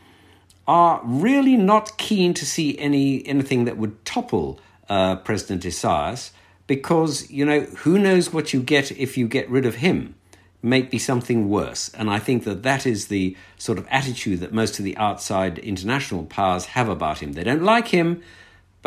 are 0.68 1.02
really 1.04 1.58
not 1.58 1.98
keen 1.98 2.34
to 2.36 2.46
see 2.46 2.78
any 2.80 3.26
anything 3.28 3.66
that 3.66 3.78
would 3.78 4.06
topple 4.06 4.60
uh, 4.88 5.18
President 5.18 5.66
Isaias 5.66 6.32
because 6.68 7.30
you 7.30 7.46
know 7.46 7.62
who 7.62 8.00
knows 8.00 8.32
what 8.32 8.54
you 8.54 8.62
get 8.62 8.92
if 8.92 9.18
you 9.18 9.28
get 9.28 9.50
rid 9.50 9.66
of 9.66 9.76
him. 9.76 10.16
May 10.64 10.82
be 10.82 10.98
something 10.98 11.50
worse. 11.50 11.90
And 11.94 12.10
i 12.10 12.20
think 12.20 12.44
that 12.44 12.64
that 12.64 12.86
is 12.86 13.08
the 13.08 13.38
sort 13.58 13.78
of 13.78 13.88
attitude 13.90 14.40
that 14.40 14.52
most 14.54 14.80
of 14.80 14.86
the 14.86 14.98
outside 14.98 15.60
international 15.60 16.26
powers 16.26 16.66
have 16.78 16.90
about 16.90 17.20
him. 17.20 17.34
They 17.34 17.44
don't 17.44 17.64
like 17.64 17.90
him 17.90 18.22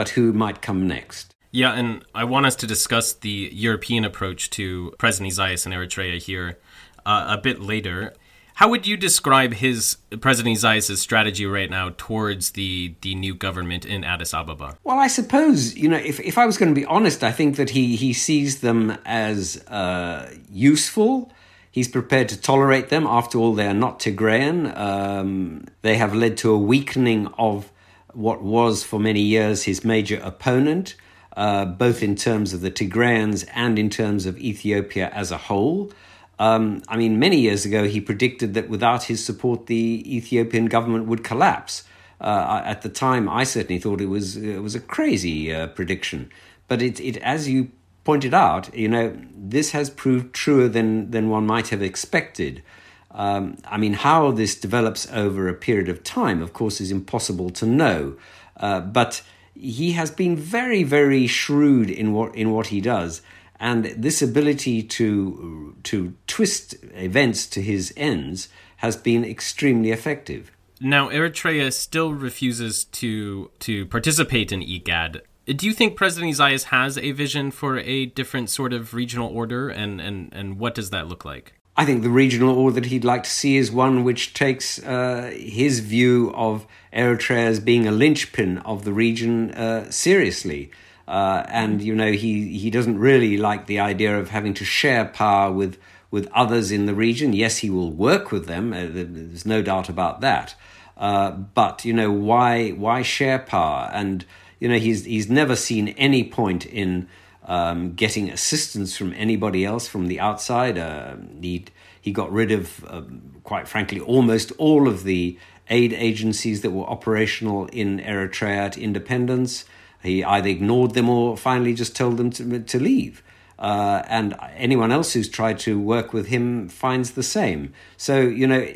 but 0.01 0.11
who 0.11 0.33
might 0.33 0.63
come 0.63 0.87
next? 0.87 1.35
Yeah 1.53 1.73
and 1.73 2.05
i 2.15 2.25
want 2.25 2.47
us 2.47 2.57
to 2.57 2.67
discuss 2.67 3.13
the 3.13 3.51
european 3.53 4.05
approach 4.05 4.49
to 4.51 4.95
president 4.99 5.33
isaias 5.33 5.67
in 5.67 5.73
eritrea 5.73 6.19
here 6.23 6.59
uh, 7.05 7.27
a 7.29 7.39
bit 7.39 7.61
later 7.61 8.15
how 8.55 8.69
would 8.69 8.87
you 8.87 8.97
describe 8.97 9.55
his 9.55 9.97
President 10.21 10.53
Isaias' 10.57 11.01
strategy 11.01 11.47
right 11.47 11.71
now 11.71 11.93
towards 11.97 12.51
the 12.53 12.95
the 13.01 13.15
new 13.15 13.35
government 13.35 13.85
in 13.85 14.05
Addis 14.05 14.35
Ababa? 14.35 14.79
Well, 14.85 14.99
I 14.99 15.09
suppose 15.09 15.77
you 15.77 15.89
know 15.89 15.97
if 15.97 16.21
if 16.21 16.37
I 16.39 16.47
was 16.47 16.59
going 16.59 16.75
to 16.75 16.81
be 16.81 16.87
honest, 16.87 17.25
I 17.25 17.33
think 17.33 17.57
that 17.57 17.71
he 17.71 17.97
he 17.97 18.13
sees 18.13 18.61
them 18.61 18.97
as 19.05 19.65
uh, 19.69 20.31
useful. 20.51 21.33
He's 21.73 21.89
prepared 21.89 22.29
to 22.31 22.41
tolerate 22.41 22.89
them. 22.89 23.07
After 23.07 23.39
all, 23.39 23.55
they 23.55 23.67
are 23.67 23.75
not 23.75 24.01
Tigrayan. 24.01 24.77
Um, 24.77 25.67
they 25.83 25.97
have 25.97 26.15
led 26.15 26.37
to 26.39 26.51
a 26.51 26.59
weakening 26.59 27.29
of 27.39 27.71
what 28.13 28.43
was 28.43 28.83
for 28.83 28.99
many 28.99 29.21
years 29.21 29.65
his 29.65 29.85
major 29.85 30.21
opponent, 30.23 30.97
uh, 31.37 31.65
both 31.65 32.03
in 32.03 32.17
terms 32.17 32.53
of 32.53 32.61
the 32.61 32.71
Tigrayans 32.73 33.49
and 33.55 33.79
in 33.79 33.89
terms 33.89 34.27
of 34.27 34.37
Ethiopia 34.39 35.11
as 35.11 35.31
a 35.31 35.39
whole. 35.39 35.93
Um, 36.41 36.83
I 36.89 36.97
mean, 36.97 37.19
many 37.19 37.39
years 37.39 37.67
ago, 37.67 37.85
he 37.87 38.01
predicted 38.01 38.55
that 38.55 38.71
without 38.71 39.05
his 39.05 39.23
support, 39.23 39.67
the 39.67 40.03
Ethiopian 40.17 40.67
government 40.67 41.05
would 41.05 41.23
collapse. 41.23 41.85
Uh, 42.19 42.63
at 42.65 42.81
the 42.81 42.89
time, 42.89 43.29
I 43.29 43.45
certainly 43.45 43.79
thought 43.79 44.01
it 44.01 44.09
was 44.09 44.37
it 44.39 44.63
was 44.63 44.75
a 44.75 44.81
crazy 44.81 45.55
uh, 45.55 45.67
prediction. 45.69 46.31
But 46.67 46.81
it, 46.81 46.99
it, 46.99 47.19
as 47.19 47.47
you 47.47 47.71
pointed 48.05 48.33
out, 48.33 48.75
you 48.75 48.89
know, 48.89 49.17
this 49.37 49.73
has 49.73 49.91
proved 49.91 50.33
truer 50.33 50.67
than 50.67 51.11
than 51.11 51.29
one 51.29 51.47
might 51.47 51.69
have 51.69 51.83
expected. 51.83 52.63
Um, 53.11 53.59
I 53.67 53.77
mean, 53.77 53.93
how 53.93 54.31
this 54.31 54.55
develops 54.55 55.11
over 55.13 55.47
a 55.47 55.55
period 55.55 55.91
of 55.91 56.03
time, 56.03 56.41
of 56.43 56.55
course, 56.55 56.81
is 56.81 56.91
impossible 56.91 57.51
to 57.51 57.67
know. 57.67 58.17
Uh, 58.57 58.81
but 58.81 59.23
he 59.55 59.93
has 59.93 60.11
been 60.11 60.37
very, 60.37 60.85
very 60.85 61.27
shrewd 61.27 61.91
in 61.91 62.15
what 62.15 62.35
in 62.35 62.51
what 62.51 62.69
he 62.69 62.81
does 62.81 63.21
and 63.61 63.85
this 63.85 64.23
ability 64.23 64.83
to, 64.83 65.77
to 65.85 66.15
twist 66.27 66.75
events 66.95 67.47
to 67.49 67.61
his 67.61 67.93
ends 67.97 68.49
has 68.79 68.97
been 68.97 69.25
extremely 69.25 69.91
effective. 69.91 70.51
Now, 70.81 71.11
Eritrea 71.11 71.71
still 71.73 72.15
refuses 72.15 72.85
to, 72.85 73.51
to 73.61 73.85
participate 73.87 74.51
in 74.51 74.63
IGAD. 74.63 75.21
Do 75.47 75.67
you 75.67 75.75
think 75.75 75.97
President 75.97 76.31
Isaias 76.31 76.65
has 76.65 76.97
a 76.97 77.13
vision 77.13 77.51
for 77.51 77.79
a 77.79 78.07
different 78.07 78.49
sort 78.49 78.73
of 78.73 78.95
regional 78.95 79.29
order, 79.29 79.69
and, 79.69 80.01
and, 80.01 80.33
and 80.33 80.59
what 80.59 80.75
does 80.75 80.89
that 80.91 81.07
look 81.09 81.27
like? 81.27 81.55
I 81.77 81.85
think 81.85 82.03
the 82.03 82.11
regional 82.11 82.57
order 82.57 82.81
that 82.81 82.87
he'd 82.87 83.05
like 83.05 83.25
to 83.25 83.31
see 83.31 83.57
is 83.57 83.71
one 83.71 84.05
which 84.05 84.33
takes 84.33 84.83
uh, 84.83 85.33
his 85.35 85.81
view 85.81 86.33
of 86.35 86.67
Eritrea 86.93 87.47
as 87.47 87.61
being 87.61 87.87
a 87.87 87.93
linchpin 87.93 88.59
of 88.59 88.85
the 88.85 88.93
region 88.93 89.51
uh, 89.53 89.91
seriously. 89.91 90.71
Uh, 91.11 91.45
and 91.49 91.83
you 91.83 91.93
know 91.93 92.13
he 92.13 92.57
he 92.57 92.71
doesn't 92.71 92.97
really 92.97 93.37
like 93.37 93.67
the 93.67 93.81
idea 93.81 94.17
of 94.17 94.31
having 94.31 94.55
to 94.55 94.65
share 94.65 95.05
power 95.05 95.51
with 95.51 95.77
with 96.13 96.29
others 96.33 96.71
in 96.71 96.87
the 96.87 96.95
region. 96.95 97.33
Yes, 97.33 97.59
he 97.59 97.69
will 97.69 97.91
work 97.91 98.31
with 98.31 98.47
them. 98.47 98.73
Uh, 98.73 98.87
there's 98.89 99.45
no 99.45 99.61
doubt 99.61 99.89
about 99.89 100.21
that. 100.21 100.55
Uh, 100.97 101.33
but 101.33 101.85
you 101.85 101.93
know 101.93 102.13
why 102.13 102.71
why 102.71 103.03
share 103.03 103.41
power? 103.41 103.91
And 103.93 104.25
you 104.61 104.69
know 104.69 104.79
he's 104.79 105.05
he's 105.05 105.29
never 105.29 105.57
seen 105.57 105.89
any 105.89 106.23
point 106.23 106.65
in 106.65 107.09
um, 107.45 107.95
getting 107.95 108.31
assistance 108.31 108.97
from 108.97 109.13
anybody 109.15 109.65
else 109.65 109.89
from 109.89 110.07
the 110.07 110.21
outside. 110.21 110.79
Uh, 110.79 111.17
he 111.41 111.65
he 112.01 112.13
got 112.13 112.31
rid 112.33 112.53
of, 112.53 112.85
um, 112.89 113.41
quite 113.43 113.67
frankly, 113.67 113.99
almost 113.99 114.53
all 114.59 114.87
of 114.87 115.03
the 115.03 115.37
aid 115.71 115.93
agencies 115.93 116.61
that 116.61 116.71
were 116.71 116.87
operational 116.87 117.67
in 117.67 117.99
Eritrea 117.99 118.57
at 118.57 118.79
independence. 118.79 119.65
He 120.03 120.25
either 120.25 120.49
ignored 120.49 120.95
them 120.95 121.09
or 121.09 121.37
finally 121.37 121.75
just 121.75 121.95
told 121.95 122.17
them 122.17 122.31
to, 122.31 122.61
to 122.61 122.81
leave. 122.81 123.23
Uh, 123.59 124.03
and 124.09 124.35
anyone 124.57 124.91
else 124.91 125.13
who's 125.13 125.29
tried 125.29 125.59
to 125.59 125.79
work 125.79 126.15
with 126.15 126.29
him 126.29 126.69
finds 126.69 127.11
the 127.11 127.23
same. 127.23 127.75
So, 127.99 128.21
you 128.21 128.47
know, 128.47 128.67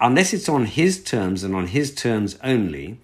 unless 0.00 0.34
it's 0.34 0.48
on 0.48 0.66
his 0.66 1.02
terms 1.02 1.44
and 1.44 1.54
on 1.54 1.68
his 1.68 1.94
terms 1.94 2.36
only, 2.42 2.98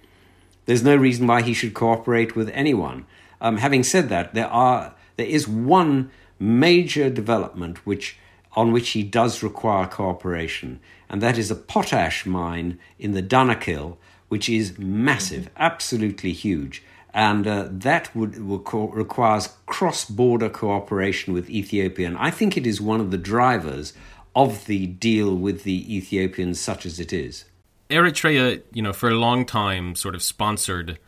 there's 0.67 0.83
no 0.83 0.97
reason 0.97 1.29
why 1.29 1.43
he 1.43 1.55
should 1.55 1.73
cooperate 1.73 2.35
with 2.35 2.51
anyone. 2.51 3.07
Um, 3.41 3.59
having 3.59 3.85
said 3.85 4.09
that, 4.09 4.35
there 4.35 4.49
are 4.49 4.95
there 5.17 5.27
is 5.27 5.47
one 5.47 6.11
major 6.39 7.09
development 7.09 7.87
which 7.87 8.19
on 8.57 8.73
which 8.73 8.91
he 8.91 9.05
does 9.05 9.43
require 9.43 9.87
cooperation, 9.87 10.81
and 11.09 11.23
that 11.23 11.39
is 11.39 11.51
a 11.51 11.55
potash 11.55 12.27
mine 12.27 12.79
in 12.99 13.13
the 13.13 13.23
Danakil, 13.23 13.97
which 14.29 14.49
is 14.49 14.77
massive, 14.79 15.49
absolutely 15.57 16.33
huge 16.33 16.83
and 17.13 17.47
uh, 17.47 17.69
that 17.71 18.15
would, 18.15 18.37
requires 18.37 19.49
cross-border 19.67 20.49
cooperation 20.49 21.35
with 21.35 21.51
Ethiopia. 21.51 22.07
And 22.09 22.19
I 22.19 22.31
think 22.31 22.57
it 22.57 22.67
is 22.67 22.81
one 22.81 23.01
of 23.01 23.11
the 23.11 23.19
drivers 23.19 23.93
of 24.35 24.67
the 24.67 24.87
deal 24.87 25.35
with 25.35 25.65
the 25.65 25.97
Ethiopians, 25.97 26.61
such 26.61 26.87
as 26.87 27.01
it 27.01 27.13
is. 27.13 27.45
Eritrea, 27.89 28.63
you 28.73 28.83
know, 28.83 28.93
for 28.93 29.09
a 29.09 29.15
long 29.15 29.45
time, 29.45 29.97
sort 29.97 30.15
of 30.15 30.23
sponsored 30.23 30.99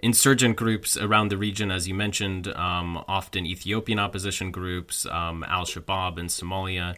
insurgent 0.00 0.56
groups 0.56 0.96
around 0.96 1.28
the 1.28 1.36
region, 1.36 1.72
as 1.72 1.88
you 1.88 1.94
mentioned, 1.94 2.46
um, 2.48 3.02
often 3.08 3.44
Ethiopian 3.44 3.98
opposition 3.98 4.52
groups, 4.52 5.06
um, 5.06 5.44
Al 5.48 5.64
Shabaab 5.64 6.18
in 6.18 6.26
Somalia. 6.26 6.94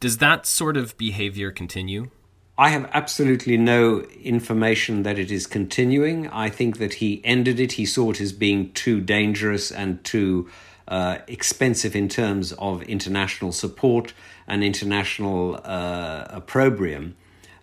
Does 0.00 0.18
that 0.18 0.46
sort 0.46 0.76
of 0.76 0.98
behavior 0.98 1.50
continue? 1.50 2.10
I 2.62 2.68
have 2.68 2.88
absolutely 2.94 3.56
no 3.56 4.02
information 4.22 5.02
that 5.02 5.18
it 5.18 5.32
is 5.32 5.48
continuing. 5.48 6.28
I 6.28 6.48
think 6.48 6.78
that 6.78 6.94
he 6.94 7.20
ended 7.24 7.58
it. 7.58 7.72
He 7.72 7.84
saw 7.84 8.12
it 8.12 8.20
as 8.20 8.32
being 8.32 8.72
too 8.72 9.00
dangerous 9.00 9.72
and 9.72 10.04
too 10.04 10.48
uh, 10.86 11.18
expensive 11.26 11.96
in 11.96 12.08
terms 12.08 12.52
of 12.52 12.84
international 12.84 13.50
support 13.50 14.14
and 14.46 14.62
international 14.62 15.60
uh, 15.64 16.26
opprobrium. 16.30 17.16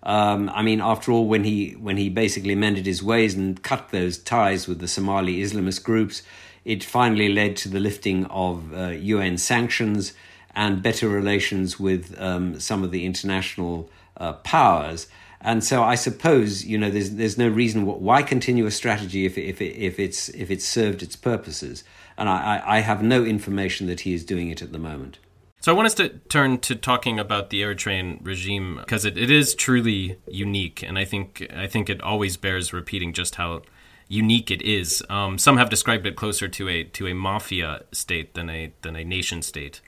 Um, 0.04 0.50
I 0.50 0.64
mean, 0.64 0.82
after 0.82 1.14
all, 1.14 1.30
when 1.30 1.46
he 1.46 1.78
when 1.80 1.96
he 1.96 2.10
basically 2.10 2.56
mended 2.56 2.86
his 2.86 3.02
ways 3.02 3.36
and 3.36 3.64
cut 3.64 3.92
those 3.92 4.18
ties 4.18 4.68
with 4.68 4.80
the 4.80 4.88
Somali 4.90 5.38
Islamist 5.38 5.82
groups, 5.82 6.24
it 6.66 6.84
finally 6.84 7.30
led 7.30 7.56
to 7.58 7.70
the 7.70 7.80
lifting 7.80 8.26
of 8.26 8.74
uh, 8.74 8.88
UN 8.88 9.38
sanctions 9.38 10.12
and 10.54 10.84
better 10.84 11.08
relations 11.08 11.80
with 11.80 12.20
um, 12.20 12.60
some 12.60 12.84
of 12.84 12.92
the 12.92 13.06
international 13.06 13.90
uh, 14.20 14.34
powers. 14.34 15.08
And 15.42 15.64
so 15.64 15.84
I 15.84 15.96
suppose 15.96 16.66
you 16.66 16.78
know 16.78 16.90
there's 16.90 17.12
there's 17.12 17.38
no 17.38 17.48
reason 17.48 17.86
why 17.86 18.24
continue 18.24 18.66
a 18.66 18.72
strategy 18.72 19.26
if 19.26 19.38
if 19.38 19.62
if 19.62 20.00
it's 20.00 20.30
if 20.30 20.52
it's 20.52 20.66
served 20.66 21.02
its 21.02 21.16
purposes. 21.16 21.84
And 22.18 22.28
I, 22.28 22.62
I 22.66 22.80
have 22.80 23.02
no 23.02 23.24
information 23.24 23.88
that 23.88 24.02
he 24.02 24.14
is 24.14 24.26
doing 24.26 24.50
it 24.50 24.62
at 24.62 24.74
the 24.74 24.78
moment. 24.78 25.20
So 25.62 25.72
I 25.72 25.76
want 25.76 25.88
us 25.88 25.94
to 25.96 26.10
turn 26.10 26.60
to 26.60 26.76
talking 26.76 27.20
about 27.20 27.50
the 27.50 27.62
Eritrean 27.62 28.20
regime 28.22 28.78
because 28.78 29.04
it, 29.04 29.18
it 29.18 29.30
is 29.30 29.56
truly 29.56 30.18
unique, 30.28 30.84
and 30.84 30.98
I 30.98 31.06
think 31.06 31.48
I 31.56 31.68
think 31.68 31.90
it 31.90 32.02
always 32.02 32.38
bears 32.38 32.74
repeating 32.74 33.14
just 33.14 33.36
how 33.36 33.62
unique 34.10 34.52
it 34.52 34.62
is. 34.62 35.04
Um, 35.10 35.38
some 35.38 35.58
have 35.58 35.70
described 35.70 36.06
it 36.06 36.16
closer 36.16 36.48
to 36.48 36.70
a 36.70 36.84
to 36.84 37.08
a 37.08 37.14
mafia 37.14 37.84
state 37.92 38.36
than 38.36 38.50
a 38.50 38.74
than 38.82 38.96
a 38.96 39.04
nation 39.04 39.42
state. 39.42 39.82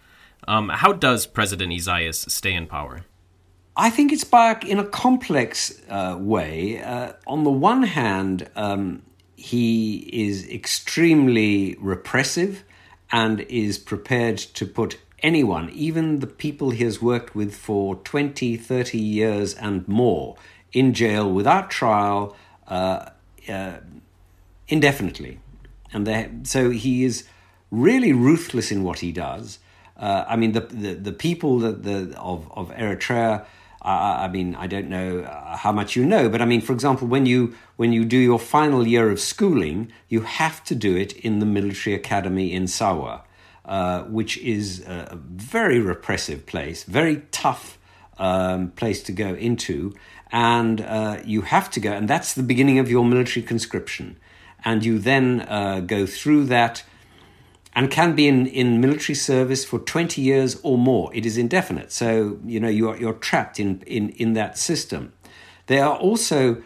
Um, 0.48 0.70
how 0.70 0.92
does 0.92 1.28
President 1.28 1.72
Isaias 1.72 2.26
stay 2.28 2.54
in 2.54 2.68
power? 2.68 3.06
I 3.76 3.90
think 3.90 4.12
it's 4.12 4.24
by 4.24 4.60
in 4.68 4.80
a 4.80 4.84
complex 4.84 5.82
uh, 5.90 6.18
way. 6.20 6.82
Uh, 6.82 7.14
on 7.26 7.44
the 7.44 7.52
one 7.52 7.84
hand, 7.84 8.50
um, 8.56 9.04
he 9.36 9.98
is 10.12 10.48
extremely 10.50 11.78
repressive 11.80 12.64
and 13.12 13.42
is 13.42 13.78
prepared 13.78 14.38
to 14.38 14.66
put 14.66 15.00
anyone, 15.24 15.70
even 15.70 16.20
the 16.20 16.28
people 16.28 16.72
he 16.72 16.84
has 16.84 17.02
worked 17.02 17.36
with 17.36 17.56
for 17.56 17.96
20, 17.96 18.58
30 18.58 18.98
years 18.98 19.54
and 19.54 19.88
more, 19.88 20.36
in 20.74 20.94
jail 20.94 21.32
without 21.32 21.70
trial 21.70 22.36
uh, 22.68 23.10
uh 23.50 23.78
indefinitely. 24.68 25.40
And 25.94 26.48
so 26.48 26.70
he 26.70 27.04
is 27.04 27.26
really 27.72 28.14
ruthless 28.14 28.72
in 28.72 28.84
what 28.84 29.00
he 29.00 29.12
does. 29.12 29.60
Uh, 29.98 30.24
I 30.28 30.36
mean, 30.36 30.54
the, 30.54 30.62
the, 30.62 30.94
the 30.94 31.12
people 31.12 31.60
that 31.60 31.84
the, 31.84 32.18
of, 32.18 32.50
of 32.54 32.70
Eritrea 32.72 33.46
I 33.84 34.28
mean, 34.28 34.56
I 34.56 34.68
don't 34.68 34.90
know 34.90 35.22
uh, 35.22 35.58
how 35.58 35.72
much 35.72 35.96
you 35.96 36.06
know, 36.06 36.30
but 36.30 36.42
I 36.42 36.46
mean, 36.46 36.62
for 36.62 36.74
example, 36.74 37.08
when 37.08 37.26
you 37.26 37.56
when 37.78 37.92
you 37.92 38.06
do 38.06 38.18
your 38.18 38.38
final 38.38 38.88
year 38.88 39.10
of 39.10 39.20
schooling, 39.20 39.92
you 40.08 40.22
have 40.22 40.64
to 40.66 40.76
do 40.76 40.96
it 40.96 41.14
in 41.14 41.40
the 41.40 41.48
military 41.48 41.96
academy 41.96 42.54
in 42.54 42.68
Sawa, 42.68 43.24
uh, 43.66 44.04
which 44.04 44.38
is 44.38 44.82
a 44.82 45.18
very 45.20 45.80
repressive 45.80 46.46
place, 46.46 46.84
very 46.84 47.24
tough 47.32 47.80
um, 48.20 48.70
place 48.72 49.02
to 49.04 49.12
go 49.12 49.34
into, 49.34 49.96
and 50.32 50.82
uh, 50.82 51.18
you 51.26 51.42
have 51.42 51.72
to 51.72 51.80
go, 51.80 51.92
and 51.92 52.08
that's 52.08 52.36
the 52.36 52.44
beginning 52.44 52.78
of 52.78 52.90
your 52.90 53.04
military 53.04 53.44
conscription, 53.44 54.18
and 54.64 54.86
you 54.86 55.00
then 55.00 55.42
uh, 55.42 55.80
go 55.80 56.06
through 56.06 56.46
that 56.46 56.84
and 57.74 57.90
can 57.90 58.16
be 58.16 58.28
in, 58.28 58.48
in 58.48 58.82
military 58.82 59.16
service 59.16 59.64
for 59.64 59.80
20 59.80 60.22
years 60.22 60.60
or 60.64 60.78
more. 60.78 61.14
It 61.16 61.26
is 61.26 61.38
indefinite. 61.38 61.92
So, 61.92 62.40
you 62.46 62.60
know, 62.60 62.68
you're, 62.68 62.98
you're 62.98 63.14
trapped 63.14 63.60
in, 63.60 63.82
in, 63.88 64.10
in 64.10 64.34
that 64.34 64.58
system. 64.58 65.14
There 65.68 65.86
are 65.86 65.96
also 65.96 66.62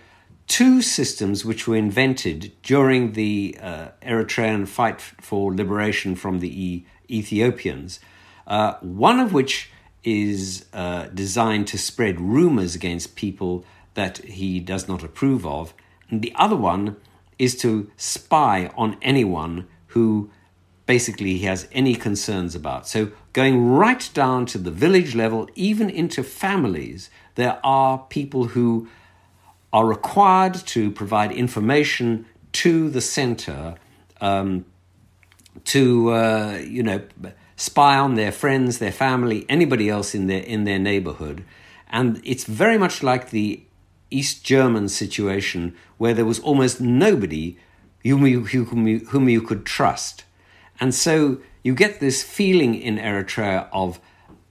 two 0.48 0.82
systems 0.82 1.46
which 1.46 1.68
were 1.68 1.76
invented 1.76 2.52
during 2.64 3.14
the 3.14 3.58
uh, 3.62 3.90
Eritrean 4.02 4.68
fight 4.68 5.02
for 5.02 5.54
liberation 5.54 6.16
from 6.16 6.40
the 6.40 6.64
e- 6.64 6.86
Ethiopians, 7.10 8.00
uh, 8.48 8.76
one 8.82 9.20
of 9.20 9.34
which 9.34 9.72
is 10.04 10.66
uh, 10.74 11.08
designed 11.14 11.68
to 11.68 11.78
spread 11.78 12.22
rumors 12.22 12.76
against 12.76 13.16
people 13.16 13.66
that 13.96 14.18
he 14.20 14.60
does 14.60 14.88
not 14.88 15.04
approve 15.04 15.46
of, 15.46 15.74
and 16.10 16.22
the 16.22 16.34
other 16.36 16.56
one 16.56 16.96
is 17.40 17.56
to 17.58 17.90
spy 17.98 18.72
on 18.76 18.98
anyone 19.02 19.68
who 19.88 20.30
basically 20.86 21.38
he 21.38 21.46
has 21.46 21.68
any 21.72 21.96
concerns 21.96 22.56
about. 22.56 22.88
So, 22.88 23.12
going 23.34 23.70
right 23.70 24.10
down 24.14 24.46
to 24.48 24.58
the 24.58 24.72
village 24.72 25.16
level, 25.16 25.50
even 25.56 25.90
into 25.90 26.24
families, 26.24 27.10
there 27.36 27.60
are 27.64 28.00
people 28.10 28.46
who 28.46 28.88
are 29.74 29.86
required 29.86 30.54
to 30.54 30.92
provide 30.92 31.32
information 31.32 32.26
to 32.54 32.90
the 32.90 33.02
center 33.02 33.76
um, 34.22 34.66
to, 35.66 36.12
uh, 36.12 36.62
you 36.66 36.84
know, 36.84 37.02
spy 37.56 37.98
on 37.98 38.16
their 38.16 38.32
friends, 38.32 38.80
their 38.80 38.92
family, 38.92 39.46
anybody 39.50 39.90
else 39.90 40.16
in 40.16 40.28
their 40.28 40.44
in 40.44 40.64
their 40.64 40.80
neighborhood, 40.80 41.44
and 41.90 42.22
it's 42.24 42.46
very 42.46 42.78
much 42.78 43.04
like 43.04 43.30
the 43.30 43.64
East 44.12 44.44
German 44.44 44.88
situation 44.90 45.76
where 45.98 46.14
there 46.14 46.26
was 46.26 46.40
almost 46.40 46.80
nobody 46.80 47.58
whom 48.04 48.26
you, 48.26 48.46
whom 48.46 48.88
you, 48.88 49.00
whom 49.00 49.30
you 49.30 49.42
could 49.42 49.66
trust. 49.66 50.24
And 50.80 50.94
so 50.94 51.40
you 51.64 51.74
get 51.74 52.00
this 52.00 52.24
feeling 52.24 52.76
in 52.76 52.98
Eritrea 52.98 53.68
of 53.72 54.00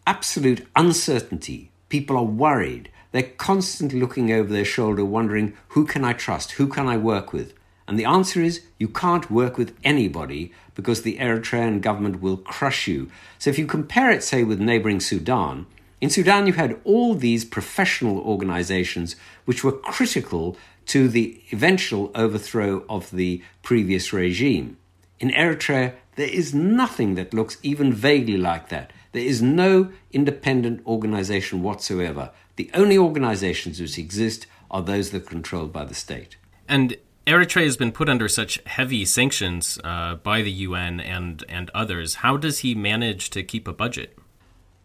absolute 0.06 0.66
uncertainty. 0.74 1.70
People 1.88 2.16
are 2.16 2.24
worried. 2.24 2.90
They're 3.12 3.22
constantly 3.22 4.00
looking 4.00 4.32
over 4.32 4.52
their 4.52 4.64
shoulder, 4.64 5.04
wondering, 5.04 5.54
who 5.68 5.86
can 5.86 6.04
I 6.04 6.12
trust? 6.12 6.52
Who 6.52 6.66
can 6.66 6.88
I 6.88 6.96
work 6.96 7.32
with? 7.32 7.54
And 7.86 7.98
the 7.98 8.06
answer 8.06 8.40
is, 8.40 8.62
you 8.78 8.88
can't 8.88 9.30
work 9.30 9.58
with 9.58 9.76
anybody 9.84 10.52
because 10.74 11.02
the 11.02 11.18
Eritrean 11.18 11.80
government 11.80 12.20
will 12.20 12.38
crush 12.38 12.88
you. 12.88 13.10
So 13.38 13.50
if 13.50 13.58
you 13.58 13.66
compare 13.66 14.10
it, 14.10 14.24
say, 14.24 14.42
with 14.42 14.58
neighboring 14.58 15.00
Sudan, 15.00 15.66
in 16.00 16.10
Sudan 16.10 16.46
you 16.46 16.54
had 16.54 16.80
all 16.84 17.14
these 17.14 17.44
professional 17.44 18.18
organizations 18.18 19.16
which 19.44 19.62
were 19.62 19.72
critical 19.72 20.56
to 20.86 21.08
the 21.08 21.40
eventual 21.52 22.10
overthrow 22.14 22.84
of 22.88 23.10
the 23.10 23.42
previous 23.62 24.12
regime. 24.12 24.76
In 25.20 25.30
Eritrea, 25.30 25.94
there 26.16 26.28
is 26.28 26.54
nothing 26.54 27.14
that 27.14 27.34
looks 27.34 27.58
even 27.62 27.92
vaguely 27.92 28.36
like 28.36 28.68
that. 28.68 28.92
There 29.12 29.22
is 29.24 29.42
no 29.42 29.92
independent 30.12 30.84
organization 30.86 31.62
whatsoever. 31.62 32.30
The 32.56 32.70
only 32.74 32.98
organizations 32.98 33.80
which 33.80 33.98
exist 33.98 34.46
are 34.70 34.82
those 34.82 35.10
that 35.10 35.22
are 35.22 35.26
controlled 35.26 35.72
by 35.72 35.84
the 35.84 35.94
state. 35.94 36.36
And 36.68 36.96
Eritrea 37.26 37.64
has 37.64 37.76
been 37.76 37.92
put 37.92 38.08
under 38.08 38.28
such 38.28 38.60
heavy 38.66 39.04
sanctions 39.04 39.78
uh, 39.82 40.16
by 40.16 40.42
the 40.42 40.50
UN 40.50 41.00
and 41.00 41.44
and 41.48 41.70
others. 41.74 42.16
How 42.16 42.36
does 42.36 42.58
he 42.58 42.74
manage 42.74 43.30
to 43.30 43.42
keep 43.42 43.66
a 43.66 43.72
budget? 43.72 44.18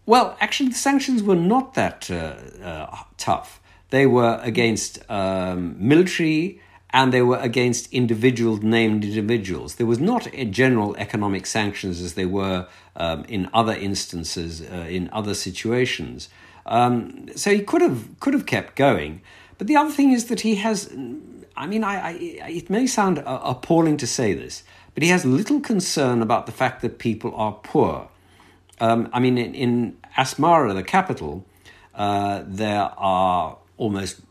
Well, 0.06 0.38
actually, 0.40 0.70
the 0.70 0.76
sanctions 0.76 1.22
were 1.22 1.36
not 1.36 1.74
that 1.74 2.10
uh, 2.10 2.36
uh, 2.64 2.98
tough. 3.18 3.62
They 3.90 4.06
were 4.06 4.40
against 4.42 5.00
um, 5.10 5.76
military 5.80 6.62
and 6.92 7.14
they 7.14 7.22
were 7.22 7.38
against 7.38 7.92
individual 7.94 8.58
named 8.58 9.04
individuals. 9.04 9.76
There 9.76 9.86
was 9.86 10.00
not 10.00 10.28
a 10.34 10.46
general 10.46 10.96
economic 10.98 11.46
sanctions 11.46 12.02
as 12.02 12.16
they 12.16 12.26
were 12.26 12.68
um, 12.96 13.26
in 13.26 13.50
other 13.54 13.74
instances, 13.74 14.62
uh, 14.62 14.88
in 14.90 15.10
other 15.14 15.34
situations. 15.34 16.30
Um, 16.66 17.28
so 17.36 17.52
he 17.52 17.62
could 17.62 17.82
have 17.82 18.20
could 18.20 18.34
have 18.34 18.46
kept 18.46 18.76
going. 18.76 19.22
But 19.58 19.68
the 19.68 19.76
other 19.76 19.92
thing 19.92 20.12
is 20.12 20.26
that 20.26 20.42
he 20.42 20.56
has. 20.56 20.92
I 21.56 21.68
mean, 21.68 21.84
I, 21.84 22.10
I 22.10 22.12
it 22.48 22.70
may 22.70 22.88
sound 22.88 23.20
uh, 23.20 23.40
appalling 23.44 23.98
to 23.98 24.08
say 24.08 24.34
this, 24.34 24.64
but 24.94 25.04
he 25.04 25.10
has 25.10 25.26
little 25.26 25.60
concern 25.60 26.22
about 26.22 26.46
the 26.46 26.52
fact 26.52 26.82
that 26.82 26.98
people 26.98 27.36
are 27.36 27.54
poor. 27.54 28.10
Um, 28.82 29.10
I 29.12 29.20
mean, 29.20 29.38
in, 29.38 29.54
in, 29.56 29.98
Asmara, 30.18 30.74
the 30.74 30.84
capital, 30.84 31.46
uh, 31.96 32.44
there 32.48 32.92
are 32.98 33.58
almost 33.78 34.22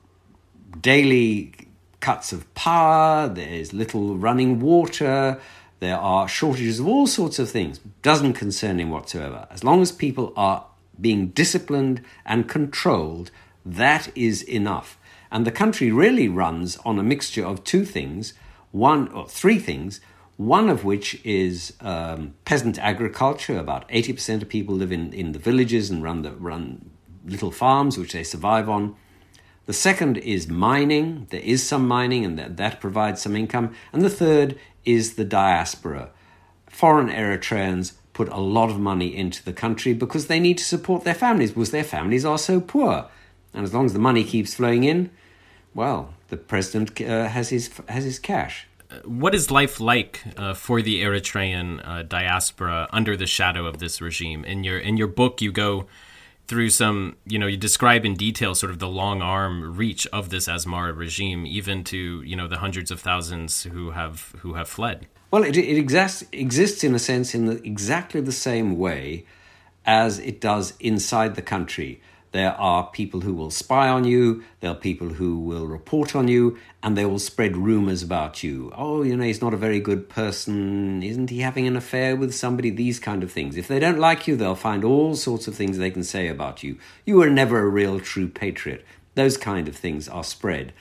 daily 0.81 1.53
cuts 2.01 2.33
of 2.33 2.53
power, 2.55 3.29
there's 3.29 3.73
little 3.73 4.17
running 4.17 4.61
water, 4.61 5.41
there 5.81 5.97
are 5.97 6.29
shortages 6.29 6.81
of 6.81 6.89
all 6.89 7.07
sorts 7.07 7.39
of 7.39 7.51
things. 7.51 7.79
Doesn't 8.03 8.35
concern 8.35 8.81
him 8.81 8.91
whatsoever. 8.91 9.47
As 9.51 9.63
long 9.63 9.81
as 9.81 9.93
people 9.93 10.33
are 10.37 10.67
being 11.01 11.29
disciplined 11.29 12.03
and 12.27 12.49
controlled, 12.49 13.31
that 13.65 14.11
is 14.17 14.43
enough. 14.43 14.99
And 15.31 15.47
the 15.47 15.53
country 15.53 15.93
really 15.93 16.29
runs 16.29 16.77
on 16.79 16.99
a 16.99 17.03
mixture 17.03 17.45
of 17.45 17.63
two 17.63 17.85
things, 17.85 18.35
one 18.73 19.09
or 19.09 19.29
three 19.29 19.59
things, 19.59 20.01
one 20.37 20.69
of 20.69 20.85
which 20.85 21.21
is 21.25 21.75
um, 21.81 22.35
peasant 22.45 22.79
agriculture. 22.79 23.59
About 23.59 23.89
80% 23.89 24.43
of 24.43 24.49
people 24.49 24.75
live 24.75 24.91
in, 24.91 25.13
in 25.13 25.33
the 25.33 25.39
villages 25.39 25.91
and 25.91 26.03
run, 26.03 26.23
the, 26.23 26.33
run 26.33 26.91
little 27.25 27.51
farms, 27.51 27.99
which 27.99 28.13
they 28.13 28.25
survive 28.25 28.69
on. 28.69 28.97
The 29.69 29.75
second 29.75 30.17
is 30.17 30.49
mining. 30.49 31.27
There 31.29 31.43
is 31.43 31.63
some 31.63 31.87
mining, 31.87 32.25
and 32.25 32.39
that, 32.39 32.57
that 32.57 32.81
provides 32.81 33.21
some 33.21 33.37
income. 33.37 33.75
And 33.93 34.01
the 34.01 34.09
third 34.09 34.59
is 34.87 35.17
the 35.17 35.27
diaspora. 35.27 36.09
Foreign 36.71 37.11
Eritreans 37.11 37.93
put 38.15 38.31
a 38.31 38.41
lot 38.41 38.71
of 38.71 38.79
money 38.81 39.15
into 39.15 39.45
the 39.45 39.53
country 39.53 39.93
because 39.93 40.27
they 40.27 40.41
need 40.41 40.57
to 40.57 40.65
support 40.65 41.05
their 41.05 41.13
families, 41.13 41.51
because 41.51 41.71
their 41.71 41.85
families 41.85 42.25
are 42.25 42.39
so 42.39 42.63
poor. 42.63 43.11
And 43.53 43.63
as 43.63 43.75
long 43.75 43.85
as 43.85 43.93
the 43.93 43.99
money 43.99 44.25
keeps 44.25 44.55
flowing 44.55 44.85
in, 44.85 45.11
well, 45.75 46.15
the 46.29 46.39
president 46.39 46.99
uh, 47.03 47.29
has 47.29 47.51
his 47.51 47.71
has 47.91 48.05
his 48.05 48.19
cash. 48.19 48.67
What 49.05 49.35
is 49.35 49.51
life 49.51 49.81
like 49.81 50.25
uh, 50.39 50.55
for 50.55 50.81
the 50.81 51.03
Eritrean 51.03 51.87
uh, 51.87 52.05
diaspora 52.05 52.89
under 52.91 53.19
the 53.19 53.27
shadow 53.27 53.67
of 53.67 53.81
this 53.81 54.01
regime? 54.01 54.47
In 54.47 54.65
your 54.65 54.79
in 54.79 54.97
your 54.97 55.09
book, 55.09 55.43
you 55.43 55.53
go 55.53 55.87
through 56.49 56.71
some, 56.71 57.17
you 57.27 57.39
know, 57.39 57.47
you 57.47 57.59
describe 57.59 58.07
in 58.07 58.15
detail 58.15 58.55
sort 58.55 58.73
of 58.73 58.79
the 58.79 58.89
long 58.89 59.21
arm 59.21 59.77
reach 59.77 60.07
of 60.09 60.31
this 60.31 60.49
Asmara 60.49 60.97
regime, 60.97 61.47
even 61.47 61.85
to 61.85 62.23
you 62.23 62.35
know 62.35 62.49
the 62.49 62.59
hundreds 62.59 62.91
of 62.91 63.01
thousands 63.01 63.63
who 63.65 63.91
have 63.91 64.35
who 64.39 64.55
have 64.55 64.69
fled. 64.69 65.07
Well, 65.31 65.45
it, 65.45 65.57
it 65.57 65.79
exists 65.79 66.25
exists 66.33 66.83
in 66.83 66.95
a 66.95 66.99
sense 66.99 67.35
in 67.35 67.47
the, 67.47 67.63
exactly 67.63 68.23
the 68.23 68.33
same 68.33 68.79
way 68.79 69.27
as 69.85 70.19
it 70.19 70.41
does 70.41 70.75
inside 70.81 71.35
the 71.35 71.43
country. 71.43 72.01
There 72.33 72.53
are 72.53 72.91
people 72.91 73.21
who 73.21 73.33
will 73.33 73.51
spy 73.51 73.89
on 73.89 74.05
you, 74.05 74.45
there 74.61 74.71
are 74.71 74.75
people 74.75 75.09
who 75.09 75.39
will 75.39 75.67
report 75.67 76.15
on 76.15 76.29
you, 76.29 76.59
and 76.83 76.97
they 76.97 77.07
will 77.07 77.19
spread 77.19 77.57
rumors 77.57 78.03
about 78.03 78.43
you. 78.43 78.71
Oh, 78.77 79.03
you 79.03 79.17
know, 79.17 79.25
he's 79.25 79.41
not 79.41 79.55
a 79.55 79.59
very 79.59 79.81
good 79.81 80.09
person. 80.09 81.03
Isn't 81.03 81.31
he 81.31 81.41
having 81.41 81.67
an 81.67 81.77
affair 81.77 82.17
with 82.17 82.35
somebody? 82.35 82.71
These 82.71 83.01
kind 83.01 83.23
of 83.23 83.33
things. 83.33 83.57
If 83.57 83.67
they 83.67 83.79
don't 83.79 83.99
like 83.99 84.29
you, 84.29 84.37
they'll 84.37 84.55
find 84.55 84.85
all 84.85 85.17
sorts 85.17 85.49
of 85.49 85.55
things 85.55 85.79
they 85.79 85.91
can 85.91 86.05
say 86.05 86.29
about 86.29 86.63
you. 86.63 86.79
You 87.07 87.17
were 87.17 87.31
never 87.31 87.61
a 87.61 87.69
real 87.69 87.99
true 87.99 88.29
patriot. 88.29 88.85
Those 89.15 89.37
kind 89.39 89.67
of 89.67 89.75
things 89.75 90.09
are 90.09 90.25
spread. 90.25 90.75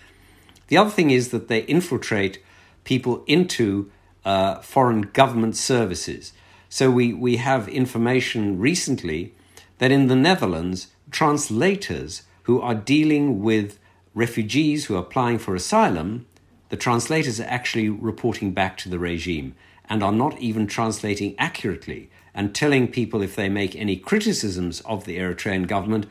The 0.68 0.78
other 0.78 0.90
thing 0.90 1.12
is 1.12 1.30
that 1.30 1.48
they 1.48 1.62
infiltrate 1.62 2.44
people 2.84 3.24
into 3.26 3.90
uh, 4.26 4.60
foreign 4.60 5.02
government 5.02 5.56
services. 5.56 6.34
So 6.70 6.92
we, 6.92 7.14
we 7.14 7.38
have 7.38 7.70
information 7.70 8.60
recently 8.60 9.34
that 9.78 9.92
in 9.92 10.08
the 10.08 10.16
Netherlands, 10.16 10.88
translators 11.12 12.24
who 12.44 12.62
are 12.62 12.76
dealing 12.76 13.42
with 13.42 13.80
refugees 14.14 14.86
who 14.86 14.96
are 14.96 15.02
applying 15.02 15.38
for 15.38 15.56
asylum, 15.56 16.26
the 16.70 16.78
translators 16.78 17.40
are 17.40 17.46
actually 17.46 17.90
reporting 17.90 18.52
back 18.52 18.78
to 18.78 18.90
the 18.90 19.00
regime 19.00 19.56
and 19.90 20.04
are 20.04 20.12
not 20.12 20.38
even 20.40 20.68
translating 20.68 21.36
accurately 21.38 22.10
and 22.34 22.54
telling 22.54 22.88
people 22.88 23.22
if 23.22 23.36
they 23.36 23.50
make 23.50 23.76
any 23.76 23.96
criticisms 23.96 24.82
of 24.82 25.06
the 25.06 25.18
Eritrean 25.18 25.68
government, 25.68 26.06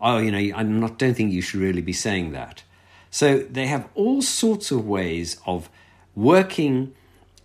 oh, 0.00 0.18
you 0.18 0.30
know, 0.30 0.38
I 0.38 0.62
don't 0.62 1.14
think 1.14 1.32
you 1.32 1.42
should 1.42 1.60
really 1.60 1.82
be 1.82 1.92
saying 1.92 2.32
that. 2.32 2.62
So 3.10 3.38
they 3.38 3.66
have 3.66 3.88
all 3.94 4.22
sorts 4.22 4.70
of 4.70 4.86
ways 4.86 5.38
of 5.46 5.68
working 6.14 6.94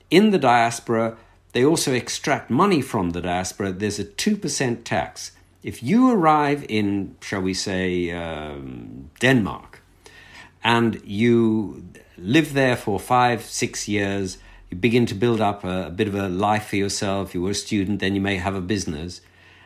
in 0.09 0.31
the 0.31 0.39
diaspora. 0.39 1.17
They 1.53 1.63
also 1.63 1.93
extract 1.93 2.49
money 2.49 2.81
from 2.81 3.11
the 3.11 3.21
diaspora. 3.21 3.71
There's 3.71 3.99
a 3.99 4.05
2% 4.05 4.83
tax. 4.83 5.31
If 5.63 5.81
you 5.81 6.11
arrive 6.11 6.65
in, 6.67 7.15
shall 7.21 7.41
we 7.41 7.53
say, 7.53 8.11
um, 8.11 9.09
Denmark, 9.19 9.81
and 10.61 11.01
you 11.05 11.85
live 12.17 12.53
there 12.53 12.75
for 12.75 12.99
five, 12.99 13.43
six 13.43 13.87
years, 13.87 14.37
you 14.69 14.75
begin 14.75 15.05
to 15.05 15.15
build 15.15 15.39
up 15.39 15.63
a, 15.63 15.87
a 15.87 15.89
bit 15.89 16.09
of 16.09 16.15
a 16.15 16.27
life 16.27 16.67
for 16.67 16.75
yourself, 16.75 17.33
you 17.33 17.41
were 17.41 17.51
a 17.51 17.55
student, 17.55 18.01
then 18.01 18.13
you 18.13 18.19
may 18.19 18.35
have 18.35 18.55
a 18.55 18.61
business, 18.61 19.21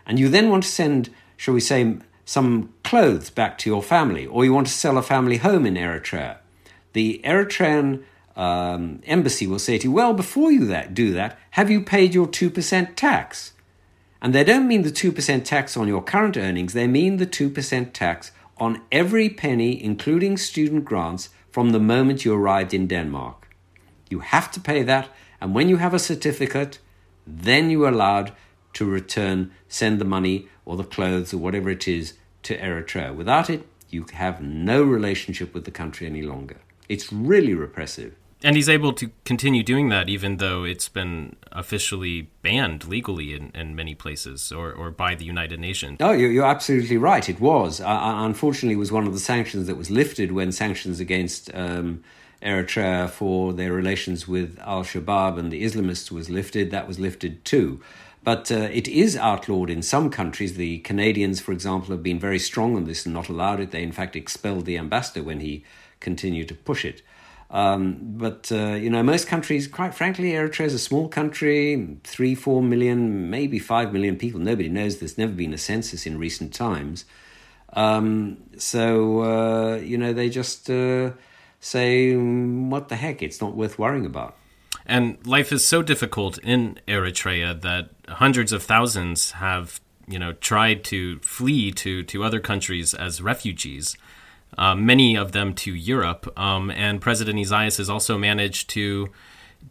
and 0.06 0.20
you 0.20 0.30
then 0.30 0.50
want 0.52 0.64
to 0.64 0.70
send, 0.70 1.10
shall 1.36 1.56
we 1.56 1.60
say, 1.60 1.98
some 2.26 2.74
clothes 2.84 3.32
back 3.32 3.58
to 3.60 3.70
your 3.70 3.82
family, 3.82 4.28
or 4.28 4.46
you 4.46 4.54
want 4.54 4.68
to 4.68 4.74
sell 4.74 4.98
a 4.98 5.02
family 5.02 5.38
home 5.38 5.66
in 5.66 5.74
Eritrea. 5.74 6.38
The 6.94 7.22
Eritrean 7.24 8.04
um, 8.36 9.02
embassy 9.06 9.48
will 9.48 9.60
say 9.60 9.80
to 9.80 9.86
you, 9.86 9.92
Well, 9.92 10.14
before 10.14 10.52
you 10.52 10.66
that, 10.68 10.94
do 10.94 11.14
that, 11.14 11.40
have 11.52 11.72
you 11.72 11.82
paid 11.82 12.14
your 12.14 12.28
2% 12.28 12.96
tax? 12.96 13.54
And 14.22 14.34
they 14.34 14.44
don't 14.44 14.68
mean 14.68 14.82
the 14.82 14.92
2% 14.92 15.44
tax 15.44 15.78
on 15.78 15.88
your 15.88 16.02
current 16.02 16.38
earnings, 16.38 16.74
they 16.74 16.88
mean 16.88 17.18
the 17.18 17.28
2% 17.28 17.94
tax 17.94 18.32
on 18.58 18.82
every 18.92 19.30
penny, 19.30 19.84
including 19.84 20.38
student 20.38 20.86
grants, 20.86 21.30
from 21.52 21.72
the 21.72 21.80
moment 21.80 22.26
you 22.26 22.34
arrived 22.34 22.74
in 22.74 22.88
Denmark. 22.88 23.48
You 24.10 24.20
have 24.20 24.52
to 24.52 24.60
pay 24.60 24.84
that, 24.84 25.10
and 25.42 25.54
when 25.54 25.70
you 25.70 25.78
have 25.78 25.94
a 25.94 26.00
certificate, 26.00 26.80
then 27.26 27.70
you 27.70 27.84
are 27.84 27.90
allowed 27.90 28.32
to 28.74 28.86
return, 28.86 29.52
send 29.68 30.00
the 30.00 30.06
money 30.06 30.48
or 30.66 30.78
the 30.78 30.84
clothes 30.84 31.34
or 31.34 31.38
whatever 31.38 31.70
it 31.70 31.88
is 31.88 32.14
to 32.44 32.58
Eritrea. 32.58 33.16
Without 33.16 33.50
it, 33.50 33.68
you 33.90 34.06
have 34.14 34.42
no 34.42 34.84
relationship 34.84 35.54
with 35.54 35.66
the 35.66 35.72
country 35.72 36.06
any 36.06 36.22
longer. 36.22 36.58
It's 36.88 37.12
really 37.12 37.54
repressive 37.54 38.16
and 38.44 38.56
he's 38.56 38.70
able 38.70 38.94
to 38.94 39.10
continue 39.26 39.64
doing 39.64 39.90
that 39.90 40.10
even 40.10 40.38
though 40.38 40.64
it's 40.64 40.90
been 40.90 41.36
officially 41.52 42.30
banned 42.42 42.88
legally 42.88 43.34
in, 43.34 43.52
in 43.56 43.76
many 43.76 43.96
places 43.96 44.52
or, 44.52 44.72
or 44.72 44.92
by 44.92 45.16
the 45.16 45.26
United 45.26 45.60
Nations. 45.60 46.00
No, 46.00 46.12
you're, 46.12 46.32
you're 46.32 46.46
absolutely 46.46 46.98
right. 46.98 47.28
It 47.28 47.40
was. 47.40 47.82
Uh, 47.82 47.86
unfortunately, 47.88 48.76
it 48.76 48.80
was 48.80 48.92
one 48.92 49.08
of 49.08 49.14
the 49.14 49.20
sanctions 49.20 49.68
that 49.68 49.76
was 49.76 49.90
lifted 49.90 50.32
when 50.32 50.52
sanctions 50.52 51.00
against 51.00 51.54
um, 51.56 52.04
Eritrea 52.42 53.10
for 53.10 53.54
their 53.54 53.74
relations 53.74 54.28
with 54.28 54.60
Al 54.60 54.84
Shabaab 54.84 55.40
and 55.40 55.52
the 55.52 55.64
Islamists 55.64 56.12
was 56.12 56.30
lifted. 56.30 56.70
That 56.70 56.88
was 56.88 57.00
lifted 57.00 57.44
too. 57.44 57.82
But 58.24 58.52
uh, 58.52 58.70
it 58.72 58.88
is 58.88 59.16
outlawed 59.16 59.70
in 59.70 59.82
some 59.82 60.10
countries. 60.10 60.56
The 60.56 60.80
Canadians, 60.80 61.40
for 61.40 61.54
example, 61.54 61.92
have 61.92 62.04
been 62.04 62.20
very 62.20 62.40
strong 62.40 62.76
on 62.76 62.84
this 62.84 63.06
and 63.06 63.16
not 63.16 63.30
allowed 63.30 63.62
it. 63.62 63.72
They, 63.72 63.82
in 63.82 63.94
fact, 63.94 64.16
expelled 64.16 64.66
the 64.66 64.78
ambassador 64.78 65.24
when 65.24 65.40
he 65.40 65.64
continued 66.00 66.50
to 66.50 66.56
push 66.56 66.84
it. 66.84 67.02
Um, 67.50 67.98
but 68.02 68.52
uh, 68.52 68.74
you 68.74 68.90
know, 68.90 69.02
most 69.04 69.28
countries, 69.28 69.68
quite 69.68 69.94
frankly, 69.94 70.32
Eritrea 70.32 70.66
is 70.66 70.74
a 70.74 70.80
small 70.80 71.08
country, 71.08 71.98
three, 72.04 72.36
four 72.36 72.62
million, 72.62 73.30
maybe 73.30 73.58
five 73.58 73.94
million 73.94 74.18
people. 74.18 74.40
Nobody 74.40 74.70
knows. 74.70 74.98
There's 74.98 75.18
never 75.18 75.32
been 75.32 75.54
a 75.54 75.58
census 75.58 76.06
in 76.06 76.18
recent 76.18 76.54
times. 76.54 77.06
Um, 77.74 78.38
so 78.58 79.22
uh, 79.22 79.76
you 79.78 79.98
know, 79.98 80.12
they 80.12 80.30
just 80.30 80.70
uh, 80.70 81.12
say, 81.62 82.16
"What 82.16 82.90
the 82.90 82.98
heck? 82.98 83.22
It's 83.22 83.40
not 83.40 83.56
worth 83.56 83.80
worrying 83.80 84.06
about." 84.06 84.36
And 84.86 85.26
life 85.26 85.52
is 85.52 85.66
so 85.66 85.82
difficult 85.82 86.38
in 86.40 86.80
Eritrea 86.88 87.62
that 87.62 87.90
hundreds 88.08 88.52
of 88.54 88.64
thousands 88.64 89.32
have, 89.32 89.82
you 90.08 90.20
know, 90.20 90.34
tried 90.34 90.84
to 90.86 91.20
flee 91.20 91.72
to 91.72 92.04
to 92.04 92.24
other 92.26 92.42
countries 92.42 92.94
as 92.94 93.22
refugees 93.22 93.96
uh, 94.58 94.76
many 94.76 95.16
of 95.16 95.32
them 95.32 95.54
to 95.56 95.74
Europe. 95.74 96.32
Um, 96.38 96.70
and 96.72 97.02
President 97.02 97.40
Isaias 97.40 97.78
has 97.78 97.90
also 97.90 98.18
managed 98.18 98.70
to 98.72 99.10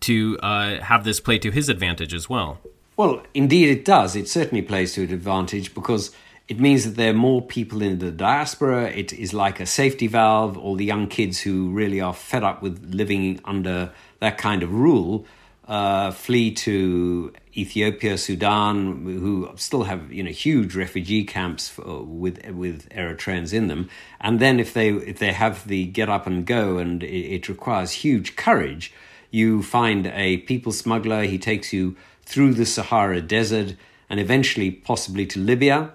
to 0.00 0.38
uh, 0.42 0.80
have 0.82 1.04
this 1.04 1.20
play 1.20 1.38
to 1.38 1.50
his 1.50 1.68
advantage 1.68 2.12
as 2.12 2.28
well. 2.28 2.58
Well, 2.96 3.22
indeed, 3.34 3.70
it 3.70 3.84
does. 3.84 4.16
It 4.16 4.28
certainly 4.28 4.62
plays 4.62 4.94
to 4.94 5.02
his 5.02 5.12
advantage 5.12 5.74
because 5.74 6.12
it 6.48 6.60
means 6.60 6.84
that 6.84 6.96
there 6.96 7.10
are 7.10 7.14
more 7.14 7.42
people 7.42 7.82
in 7.82 7.98
the 7.98 8.10
diaspora. 8.10 8.90
It 8.90 9.12
is 9.12 9.32
like 9.32 9.60
a 9.60 9.66
safety 9.66 10.06
valve. 10.06 10.56
All 10.56 10.76
the 10.76 10.84
young 10.84 11.06
kids 11.06 11.40
who 11.40 11.70
really 11.70 12.00
are 12.00 12.14
fed 12.14 12.44
up 12.44 12.62
with 12.62 12.94
living 12.94 13.40
under 13.44 13.92
that 14.20 14.38
kind 14.38 14.62
of 14.62 14.72
rule 14.72 15.26
uh, 15.66 16.10
flee 16.12 16.52
to 16.52 17.32
Ethiopia, 17.56 18.18
Sudan, 18.18 19.04
who 19.04 19.50
still 19.56 19.84
have 19.84 20.12
you 20.12 20.22
know 20.22 20.30
huge 20.30 20.74
refugee 20.74 21.24
camps 21.24 21.68
for, 21.68 22.02
with 22.02 22.44
with 22.50 22.88
Eritreans 22.90 23.52
in 23.52 23.68
them. 23.68 23.88
And 24.20 24.40
then 24.40 24.60
if 24.60 24.72
they 24.72 24.90
if 24.90 25.18
they 25.18 25.32
have 25.32 25.66
the 25.66 25.86
get 25.86 26.08
up 26.08 26.26
and 26.26 26.46
go, 26.46 26.78
and 26.78 27.02
it, 27.02 27.08
it 27.08 27.48
requires 27.48 27.92
huge 27.92 28.36
courage, 28.36 28.92
you 29.30 29.62
find 29.62 30.06
a 30.06 30.38
people 30.38 30.72
smuggler. 30.72 31.22
He 31.24 31.38
takes 31.38 31.72
you 31.72 31.96
through 32.22 32.54
the 32.54 32.66
Sahara 32.66 33.20
Desert 33.20 33.76
and 34.08 34.20
eventually 34.20 34.70
possibly 34.70 35.26
to 35.26 35.40
Libya 35.40 35.92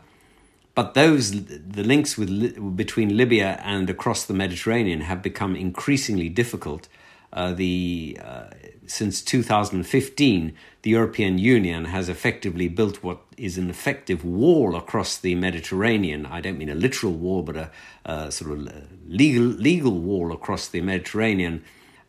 but 0.73 0.93
those 0.93 1.31
the 1.45 1.84
links 1.84 2.17
with 2.17 2.75
between 2.75 3.17
Libya 3.17 3.60
and 3.63 3.89
across 3.89 4.25
the 4.25 4.34
Mediterranean 4.34 5.01
have 5.01 5.21
become 5.21 5.55
increasingly 5.55 6.29
difficult. 6.29 6.88
Uh, 7.34 7.54
the 7.54 8.17
uh, 8.24 8.46
since 8.88 9.22
2015, 9.22 10.54
the 10.82 10.89
European 10.89 11.38
Union 11.38 11.86
has 11.86 12.10
effectively 12.10 12.67
built 12.67 13.04
what 13.04 13.22
is 13.38 13.58
an 13.58 13.70
effective 13.70 14.26
wall 14.26 14.76
across 14.76 15.17
the 15.17 15.36
Mediterranean. 15.36 16.26
I 16.26 16.41
don't 16.41 16.58
mean 16.58 16.70
a 16.70 16.76
literal 16.76 17.13
wall, 17.13 17.44
but 17.44 17.56
a, 17.56 17.72
a 18.06 18.32
sort 18.32 18.52
of 18.52 18.74
legal 19.08 19.44
legal 19.44 20.00
wall 20.00 20.32
across 20.32 20.67
the 20.67 20.82
Mediterranean. 20.82 21.63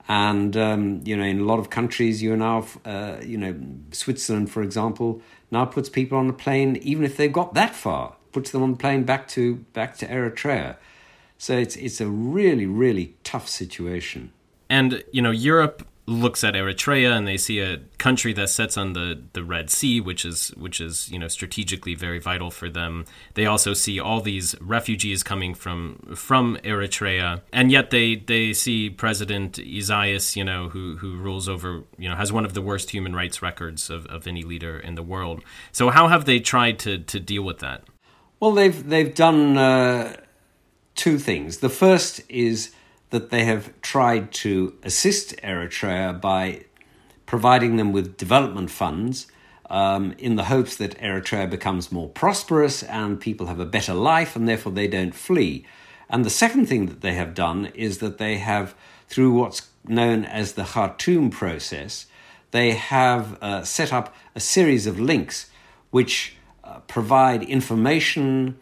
And 0.09 0.57
um, 0.57 1.03
you 1.05 1.17
know, 1.17 1.25
in 1.25 1.41
a 1.41 1.45
lot 1.45 1.61
of 1.61 1.71
countries, 1.71 2.23
you 2.23 2.37
now, 2.37 2.67
uh, 2.85 3.19
you 3.23 3.39
know, 3.39 3.55
Switzerland, 3.93 4.51
for 4.51 4.63
example, 4.63 5.23
now 5.53 5.65
puts 5.65 5.89
people 5.89 6.19
on 6.19 6.29
a 6.29 6.33
plane 6.33 6.77
even 6.77 7.05
if 7.05 7.17
they've 7.17 7.33
got 7.33 7.55
that 7.55 7.75
far 7.75 8.17
puts 8.33 8.51
them 8.51 8.63
on 8.63 8.73
the 8.73 8.77
plane 8.77 9.05
back 9.05 9.29
to 9.29 9.57
back 9.73 9.97
to 9.99 10.07
Eritrea. 10.07 10.77
So 11.39 11.57
it's 11.57 11.77
it's 11.77 12.01
a 12.01 12.09
really 12.09 12.67
really 12.67 13.15
tough 13.23 13.49
situation. 13.49 14.33
And 14.73 15.05
you 15.13 15.21
know 15.21 15.31
Europe 15.31 15.87
looks 16.07 16.43
at 16.43 16.55
Eritrea 16.55 17.15
and 17.15 17.29
they 17.29 17.37
see 17.37 17.61
a 17.61 17.77
country 17.99 18.33
that 18.33 18.49
sits 18.49 18.79
on 18.79 18.95
the, 18.95 19.23
the 19.35 19.45
Red 19.45 19.69
Sea, 19.69 20.01
which 20.01 20.25
is 20.25 20.49
which 20.57 20.81
is 20.81 21.11
you 21.11 21.19
know 21.19 21.29
strategically 21.29 21.95
very 21.95 22.19
vital 22.19 22.51
for 22.51 22.71
them. 22.71 23.05
They 23.35 23.45
also 23.45 23.75
see 23.75 24.01
all 24.01 24.23
these 24.23 24.55
refugees 24.63 25.23
coming 25.23 25.55
from 25.55 26.15
from 26.17 26.57
Eritrea, 26.65 27.43
and 27.53 27.71
yet 27.71 27.91
they 27.91 28.15
they 28.17 28.55
see 28.55 28.89
President 28.89 29.59
Isaias, 29.59 30.37
you 30.37 30.45
know, 30.45 30.71
who 30.71 30.97
who 30.97 31.19
rules 31.19 31.51
over 31.51 31.83
you 31.99 32.09
know 32.09 32.17
has 32.17 32.33
one 32.33 32.47
of 32.47 32.55
the 32.55 32.63
worst 32.63 32.93
human 32.93 33.15
rights 33.15 33.43
records 33.43 33.91
of, 33.91 34.07
of 34.07 34.27
any 34.27 34.43
leader 34.43 34.79
in 34.79 34.95
the 34.95 35.03
world. 35.03 35.45
So 35.71 35.91
how 35.91 36.09
have 36.09 36.25
they 36.25 36.41
tried 36.41 36.79
to 36.81 36.97
to 36.97 37.21
deal 37.21 37.43
with 37.43 37.59
that? 37.59 37.83
Well, 38.41 38.53
they've 38.53 38.89
they've 38.89 39.15
done 39.15 39.59
uh, 39.59 40.17
two 40.95 41.19
things. 41.19 41.59
The 41.59 41.69
first 41.69 42.23
is 42.31 42.73
that 43.13 43.31
they 43.31 43.45
have 43.45 43.73
tried 43.81 44.33
to 44.33 44.75
assist 44.83 45.37
Eritrea 45.39 46.21
by 46.21 46.65
providing 47.25 47.77
them 47.77 47.93
with 47.93 48.17
development 48.17 48.71
funds 48.71 49.27
um, 49.71 50.13
in 50.19 50.37
the 50.37 50.45
hopes 50.45 50.77
that 50.77 50.99
Eritrea 50.99 51.49
becomes 51.49 51.93
more 51.93 52.09
prosperous 52.09 52.83
and 52.83 53.21
people 53.21 53.47
have 53.47 53.61
a 53.61 53.65
better 53.65 53.95
life 53.95 54.35
and 54.35 54.49
therefore 54.49 54.73
they 54.73 54.89
don't 54.89 55.15
flee. 55.15 55.65
And 56.11 56.25
the 56.25 56.31
second 56.31 56.67
thing 56.67 56.87
that 56.87 57.01
they 57.01 57.15
have 57.15 57.35
done 57.35 57.67
is 57.75 57.99
that 57.99 58.19
they 58.19 58.39
have, 58.39 58.75
through 59.09 59.33
what's 59.33 59.69
known 59.87 60.25
as 60.25 60.55
the 60.55 60.65
Khartoum 60.65 61.31
process, 61.31 62.07
they 62.51 62.73
have 62.73 63.43
uh, 63.43 63.65
set 63.65 63.93
up 63.93 64.15
a 64.35 64.41
series 64.41 64.87
of 64.87 65.01
links 65.01 65.51
which 65.91 66.37
provide 66.87 67.43
information, 67.43 68.59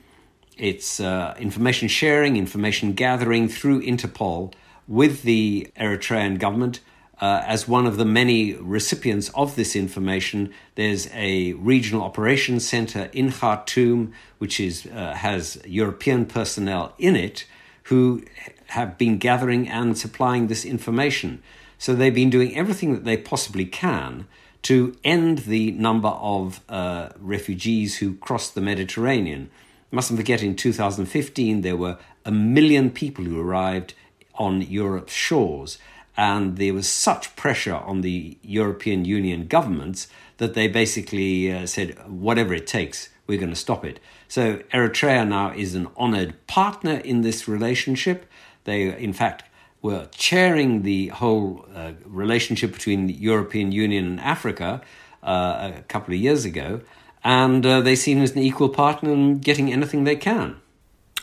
it's 0.61 1.01
uh, 1.01 1.35
information 1.38 1.88
sharing, 1.88 2.37
information 2.37 2.92
gathering 2.92 3.49
through 3.49 3.81
Interpol 3.83 4.53
with 4.87 5.23
the 5.23 5.73
Eritrean 5.77 6.38
government. 6.38 6.81
Uh, 7.20 7.42
as 7.46 7.66
one 7.66 7.87
of 7.87 7.96
the 7.96 8.05
many 8.05 8.55
recipients 8.55 9.31
of 9.31 9.57
this 9.57 9.75
information, 9.75 10.53
there's 10.75 11.09
a 11.14 11.53
regional 11.55 12.03
operations 12.03 12.66
center 12.66 13.11
in 13.12 13.31
Khartoum, 13.31 14.12
which 14.38 14.61
is, 14.61 14.87
uh, 14.87 15.14
has 15.14 15.61
European 15.66 16.27
personnel 16.27 16.94
in 16.99 17.16
it 17.16 17.46
who 17.85 18.23
have 18.68 18.96
been 18.99 19.18
gathering 19.18 19.68
and 19.68 19.99
supplying 19.99 20.46
this 20.46 20.64
information. 20.64 21.42
So 21.79 21.94
they've 21.94 22.14
been 22.14 22.31
doing 22.31 22.57
everything 22.57 22.92
that 22.92 23.05
they 23.05 23.16
possibly 23.16 23.64
can 23.64 24.27
to 24.62 24.94
end 25.05 25.38
the 25.38 25.73
number 25.73 26.09
of 26.09 26.61
uh, 26.68 27.11
refugees 27.18 27.99
who 27.99 28.14
cross 28.16 28.51
the 28.51 28.61
Mediterranean. 28.61 29.51
Mustn't 29.90 30.18
forget, 30.18 30.42
in 30.42 30.55
2015, 30.55 31.62
there 31.62 31.76
were 31.76 31.98
a 32.24 32.31
million 32.31 32.90
people 32.90 33.24
who 33.24 33.40
arrived 33.40 33.94
on 34.37 34.62
Europe's 34.62 35.12
shores, 35.12 35.79
and 36.16 36.57
there 36.57 36.74
was 36.74 36.88
such 36.88 37.35
pressure 37.35 37.74
on 37.74 38.03
the 38.03 38.38
European 38.42 39.05
Union 39.05 39.46
governments 39.46 40.07
that 40.37 40.55
they 40.55 40.68
basically 40.68 41.53
uh, 41.53 41.66
said, 41.66 41.96
whatever 42.09 42.55
it 42.55 42.66
takes, 42.66 43.09
we're 43.26 43.38
going 43.38 43.50
to 43.50 43.57
stop 43.57 43.85
it. 43.85 44.00
So 44.29 44.59
Eritrea 44.72 45.26
now 45.26 45.53
is 45.53 45.74
an 45.74 45.88
honored 45.96 46.35
partner 46.46 46.98
in 46.98 47.22
this 47.22 47.48
relationship. 47.48 48.26
They, 48.64 48.96
in 48.96 49.12
fact, 49.12 49.44
were 49.83 50.09
chairing 50.12 50.83
the 50.83 51.09
whole 51.09 51.66
uh, 51.74 51.92
relationship 52.05 52.72
between 52.72 53.07
the 53.07 53.14
European 53.14 53.72
Union 53.72 54.07
and 54.07 54.20
Africa 54.20 54.83
uh, 55.22 55.72
a 55.76 55.83
couple 55.83 56.14
of 56.14 56.20
years 56.20 56.44
ago, 56.44 56.81
and 57.22 57.64
uh, 57.66 57.80
they 57.80 57.96
seem 57.96 58.20
as 58.22 58.33
an 58.33 58.38
equal 58.38 58.68
partner 58.68 59.12
in 59.12 59.38
getting 59.38 59.72
anything 59.72 60.04
they 60.04 60.16
can. 60.16 60.56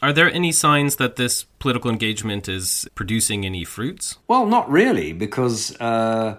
Are 0.01 0.13
there 0.13 0.31
any 0.31 0.51
signs 0.51 0.97
that 0.97 1.15
this 1.15 1.43
political 1.57 1.89
engagement 1.89 2.47
is 2.47 2.87
producing 2.93 3.45
any 3.45 3.63
fruits? 3.63 4.17
Well, 4.27 4.45
not 4.45 4.69
really, 4.69 5.11
because 5.11 5.75
uh, 5.79 6.37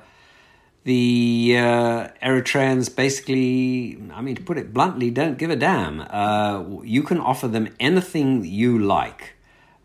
the 0.85 1.57
uh, 1.59 2.09
Eritreans 2.23 2.94
basically, 2.94 4.01
I 4.12 4.23
mean, 4.23 4.37
to 4.37 4.42
put 4.42 4.59
it 4.59 4.73
bluntly, 4.73 5.11
don't 5.11 5.38
give 5.38 5.51
a 5.51 5.57
damn. 5.57 6.03
Uh, 6.03 6.83
you 6.85 7.03
can 7.03 7.18
offer 7.18 7.49
them 7.49 7.75
anything 7.81 8.44
you 8.44 8.79
like, 8.79 9.35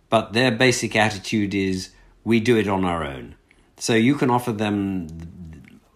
but 0.10 0.34
their 0.34 0.52
basic 0.52 0.96
attitude 0.96 1.56
is 1.56 1.90
we 2.24 2.40
do 2.40 2.56
it 2.58 2.68
on 2.68 2.86
our 2.86 3.04
own. 3.04 3.36
So 3.78 3.96
you 3.96 4.14
can 4.16 4.30
offer 4.30 4.52
them 4.52 5.08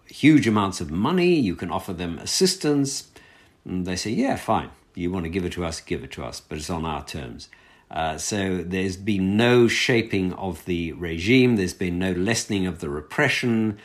huge 0.06 0.48
amounts 0.48 0.80
of 0.80 0.90
money, 0.90 1.34
you 1.34 1.54
can 1.54 1.70
offer 1.70 1.92
them 1.92 2.18
assistance. 2.18 3.08
And 3.68 3.86
they 3.86 3.96
say, 3.96 4.10
yeah, 4.10 4.36
fine. 4.36 4.70
You 4.94 5.12
want 5.12 5.24
to 5.24 5.30
give 5.30 5.44
it 5.44 5.52
to 5.52 5.64
us, 5.64 5.80
give 5.80 6.02
it 6.02 6.10
to 6.12 6.24
us, 6.24 6.40
but 6.40 6.58
it's 6.58 6.70
on 6.70 6.84
our 6.84 7.04
terms. 7.04 7.48
Uh, 7.90 8.18
so 8.18 8.58
there's 8.58 8.96
been 8.96 9.36
no 9.36 9.68
shaping 9.68 10.32
of 10.34 10.64
the 10.64 10.92
regime, 10.92 11.56
there's 11.56 11.74
been 11.74 11.98
no 11.98 12.12
lessening 12.12 12.66
of 12.66 12.80
the 12.80 12.90
repression. 12.90 13.78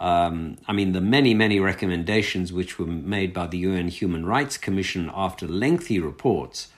Um, 0.00 0.56
I 0.66 0.72
mean, 0.72 0.92
the 0.92 1.00
many, 1.00 1.34
many 1.34 1.60
recommendations 1.60 2.52
which 2.52 2.78
were 2.78 2.86
made 2.86 3.34
by 3.34 3.46
the 3.46 3.58
UN 3.58 3.88
Human 3.88 4.24
Rights 4.24 4.56
Commission 4.56 5.10
after 5.12 5.46
lengthy 5.46 5.98
reports, 5.98 6.68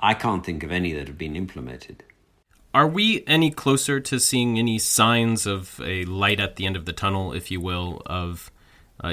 I 0.00 0.14
can't 0.14 0.44
think 0.44 0.62
of 0.62 0.70
any 0.70 0.92
that 0.92 1.08
have 1.08 1.18
been 1.18 1.34
implemented. 1.34 2.04
Are 2.74 2.86
we 2.86 3.24
any 3.26 3.50
closer 3.50 3.98
to 3.98 4.20
seeing 4.20 4.58
any 4.58 4.78
signs 4.78 5.46
of 5.46 5.80
a 5.82 6.04
light 6.04 6.38
at 6.38 6.56
the 6.56 6.66
end 6.66 6.76
of 6.76 6.84
the 6.84 6.92
tunnel, 6.92 7.32
if 7.32 7.50
you 7.50 7.60
will, 7.60 8.02
of 8.06 8.52
uh, 9.02 9.12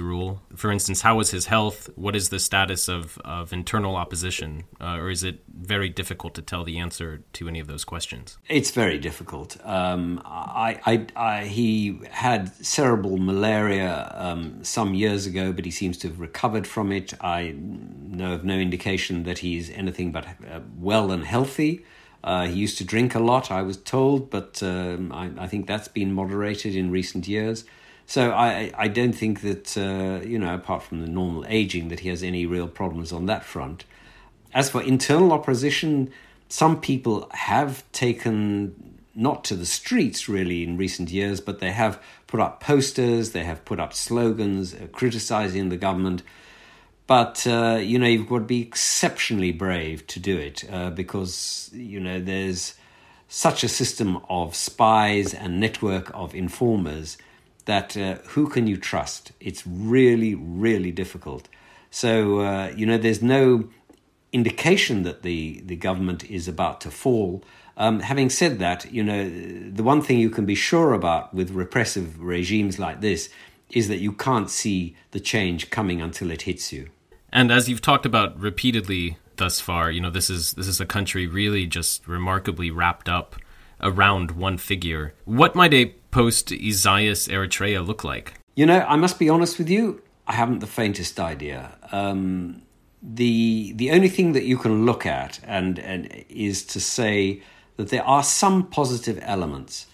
rule? 0.00 0.42
For 0.54 0.70
instance, 0.70 1.00
how 1.00 1.20
is 1.20 1.30
his 1.30 1.46
health? 1.46 1.88
What 1.96 2.14
is 2.14 2.28
the 2.28 2.38
status 2.38 2.88
of, 2.88 3.18
of 3.24 3.52
internal 3.52 3.96
opposition? 3.96 4.64
Uh, 4.80 4.96
or 4.96 5.10
is 5.10 5.24
it 5.24 5.40
very 5.48 5.88
difficult 5.88 6.34
to 6.34 6.42
tell 6.42 6.64
the 6.64 6.78
answer 6.78 7.22
to 7.34 7.48
any 7.48 7.60
of 7.60 7.66
those 7.66 7.84
questions? 7.84 8.38
It's 8.48 8.70
very 8.70 8.98
difficult. 8.98 9.56
Um, 9.64 10.20
I, 10.24 10.80
I, 10.84 11.06
I, 11.16 11.44
he 11.44 12.00
had 12.10 12.54
cerebral 12.64 13.16
malaria 13.16 14.12
um, 14.14 14.62
some 14.62 14.94
years 14.94 15.26
ago, 15.26 15.52
but 15.52 15.64
he 15.64 15.70
seems 15.70 15.96
to 15.98 16.08
have 16.08 16.20
recovered 16.20 16.66
from 16.66 16.92
it. 16.92 17.14
I 17.20 17.54
know 17.56 18.34
of 18.34 18.44
no 18.44 18.54
indication 18.54 19.22
that 19.24 19.38
he's 19.38 19.70
anything 19.70 20.12
but 20.12 20.26
uh, 20.26 20.60
well 20.78 21.10
and 21.10 21.24
healthy. 21.24 21.84
Uh, 22.22 22.46
he 22.46 22.54
used 22.54 22.76
to 22.78 22.84
drink 22.84 23.14
a 23.14 23.20
lot, 23.20 23.52
I 23.52 23.62
was 23.62 23.76
told, 23.76 24.30
but 24.30 24.60
um, 24.62 25.12
I, 25.12 25.30
I, 25.38 25.46
think 25.46 25.68
that's 25.68 25.86
been 25.86 26.12
moderated 26.12 26.74
in 26.74 26.90
recent 26.90 27.28
years. 27.28 27.64
So 28.06 28.30
I, 28.30 28.72
I 28.78 28.88
don't 28.88 29.12
think 29.12 29.40
that, 29.40 29.76
uh, 29.76 30.24
you 30.24 30.38
know, 30.38 30.54
apart 30.54 30.84
from 30.84 31.00
the 31.00 31.08
normal 31.08 31.44
aging, 31.48 31.88
that 31.88 32.00
he 32.00 32.08
has 32.08 32.22
any 32.22 32.46
real 32.46 32.68
problems 32.68 33.12
on 33.12 33.26
that 33.26 33.44
front. 33.44 33.84
As 34.54 34.70
for 34.70 34.80
internal 34.80 35.32
opposition, 35.32 36.12
some 36.48 36.80
people 36.80 37.28
have 37.32 37.84
taken 37.90 38.96
not 39.16 39.42
to 39.44 39.56
the 39.56 39.66
streets 39.66 40.28
really 40.28 40.62
in 40.62 40.76
recent 40.76 41.10
years, 41.10 41.40
but 41.40 41.58
they 41.58 41.72
have 41.72 42.00
put 42.26 42.38
up 42.38 42.60
posters, 42.60 43.32
they 43.32 43.42
have 43.42 43.64
put 43.64 43.80
up 43.80 43.92
slogans 43.92 44.74
uh, 44.74 44.86
criticizing 44.92 45.68
the 45.68 45.76
government. 45.76 46.22
But 47.06 47.46
uh, 47.46 47.78
you 47.80 47.98
know 47.98 48.06
you've 48.06 48.28
got 48.28 48.38
to 48.38 48.44
be 48.44 48.62
exceptionally 48.62 49.52
brave 49.52 50.06
to 50.08 50.20
do 50.20 50.36
it 50.36 50.64
uh, 50.70 50.90
because 50.90 51.70
you 51.72 52.00
know 52.00 52.20
there's 52.20 52.74
such 53.28 53.64
a 53.64 53.68
system 53.68 54.18
of 54.28 54.54
spies 54.54 55.32
and 55.32 55.58
network 55.60 56.10
of 56.14 56.34
informers 56.34 57.16
that 57.66 57.96
uh, 57.96 58.16
who 58.28 58.48
can 58.48 58.66
you 58.66 58.76
trust? 58.76 59.32
It's 59.38 59.66
really 59.66 60.34
really 60.34 60.90
difficult. 60.90 61.48
So 61.90 62.40
uh, 62.40 62.72
you 62.74 62.86
know 62.86 62.98
there's 62.98 63.22
no 63.22 63.68
indication 64.36 65.02
that 65.02 65.22
the, 65.22 65.62
the 65.64 65.76
government 65.76 66.22
is 66.30 66.46
about 66.46 66.80
to 66.82 66.90
fall. 66.90 67.42
Um, 67.78 68.00
having 68.00 68.30
said 68.30 68.58
that, 68.58 68.90
you 68.92 69.02
know, 69.02 69.28
the 69.28 69.82
one 69.82 70.02
thing 70.02 70.18
you 70.18 70.30
can 70.30 70.46
be 70.46 70.54
sure 70.54 70.92
about 70.92 71.32
with 71.32 71.50
repressive 71.50 72.20
regimes 72.20 72.78
like 72.78 73.00
this 73.00 73.30
is 73.70 73.88
that 73.88 73.98
you 73.98 74.12
can't 74.12 74.50
see 74.50 74.94
the 75.12 75.20
change 75.20 75.70
coming 75.70 76.00
until 76.00 76.30
it 76.30 76.42
hits 76.42 76.72
you. 76.72 76.88
And 77.32 77.50
as 77.50 77.68
you've 77.68 77.82
talked 77.82 78.06
about 78.06 78.38
repeatedly 78.38 79.18
thus 79.36 79.60
far, 79.60 79.90
you 79.90 80.00
know, 80.00 80.10
this 80.10 80.30
is 80.30 80.52
this 80.52 80.68
is 80.68 80.80
a 80.80 80.86
country 80.86 81.26
really 81.26 81.66
just 81.66 82.06
remarkably 82.06 82.70
wrapped 82.70 83.08
up 83.08 83.36
around 83.80 84.30
one 84.32 84.56
figure. 84.58 85.14
What 85.24 85.54
might 85.54 85.74
a 85.74 85.94
post 86.16 86.50
Isaias 86.50 87.28
Eritrea 87.28 87.86
look 87.86 88.02
like? 88.02 88.40
You 88.54 88.64
know, 88.64 88.80
I 88.88 88.96
must 88.96 89.18
be 89.18 89.28
honest 89.28 89.58
with 89.58 89.68
you, 89.68 90.00
I 90.26 90.32
haven't 90.32 90.60
the 90.60 90.66
faintest 90.66 91.20
idea. 91.20 91.76
Um, 91.92 92.62
the 93.02 93.74
the 93.76 93.90
only 93.90 94.08
thing 94.08 94.32
that 94.32 94.44
you 94.44 94.56
can 94.56 94.86
look 94.86 95.04
at 95.04 95.38
and, 95.44 95.78
and 95.78 96.24
is 96.30 96.64
to 96.74 96.80
say 96.80 97.42
that 97.76 97.90
there 97.90 98.02
are 98.04 98.24
some 98.24 98.66
positive 98.78 99.18
elements. 99.22 99.86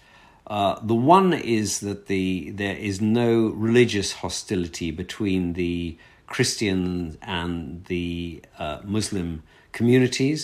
Uh, 0.47 0.79
the 0.81 0.95
one 0.95 1.33
is 1.33 1.81
that 1.81 2.07
the 2.07 2.51
there 2.51 2.77
is 2.77 3.01
no 3.01 3.31
religious 3.69 4.13
hostility 4.23 4.91
between 4.91 5.53
the 5.53 5.97
Christian 6.27 7.17
and 7.21 7.83
the 7.85 8.41
uh, 8.57 8.77
Muslim 8.85 9.43
communities. 9.73 10.39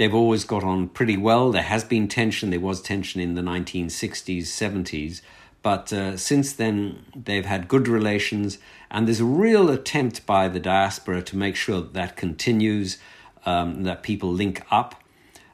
They've 0.00 0.14
always 0.14 0.44
got 0.44 0.64
on 0.64 0.88
pretty 0.88 1.18
well. 1.18 1.52
There 1.52 1.60
has 1.60 1.84
been 1.84 2.08
tension. 2.08 2.48
There 2.48 2.58
was 2.58 2.80
tension 2.80 3.20
in 3.20 3.34
the 3.34 3.42
1960s, 3.42 4.44
70s. 4.44 5.20
But 5.60 5.92
uh, 5.92 6.16
since 6.16 6.54
then, 6.54 7.04
they've 7.14 7.44
had 7.44 7.68
good 7.68 7.86
relations, 7.86 8.56
and 8.90 9.06
there's 9.06 9.20
a 9.20 9.26
real 9.26 9.68
attempt 9.68 10.24
by 10.24 10.48
the 10.48 10.58
diaspora 10.58 11.20
to 11.20 11.36
make 11.36 11.54
sure 11.54 11.82
that, 11.82 11.92
that 11.92 12.16
continues, 12.16 12.96
um, 13.44 13.82
that 13.82 14.02
people 14.02 14.32
link 14.32 14.62
up. 14.70 15.04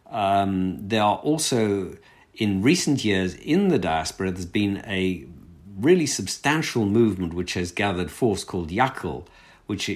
Um, 0.08 0.78
there 0.80 1.02
are 1.02 1.16
also, 1.16 1.96
in 2.32 2.62
recent 2.62 3.04
years, 3.04 3.34
in 3.34 3.66
the 3.66 3.80
diaspora, 3.80 4.30
there's 4.30 4.46
been 4.46 4.80
a 4.86 5.26
really 5.76 6.06
substantial 6.06 6.86
movement 6.86 7.34
which 7.34 7.54
has 7.54 7.72
gathered 7.72 8.12
force 8.12 8.44
called 8.44 8.70
Yiakl, 8.70 9.26
which 9.66 9.90
uh, 9.90 9.94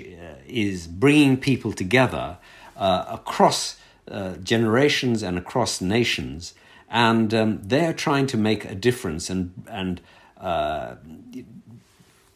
is 0.48 0.88
bringing 0.88 1.36
people 1.36 1.72
together 1.72 2.38
uh, 2.76 3.04
across 3.08 3.76
uh, 4.10 4.36
generations 4.36 5.22
and 5.22 5.38
across 5.38 5.80
nations. 5.80 6.54
And 6.90 7.32
um, 7.32 7.60
they're 7.62 7.92
trying 7.92 8.26
to 8.28 8.36
make 8.36 8.64
a 8.64 8.74
difference 8.74 9.30
and, 9.30 9.52
and 9.68 10.00
uh, 10.36 10.96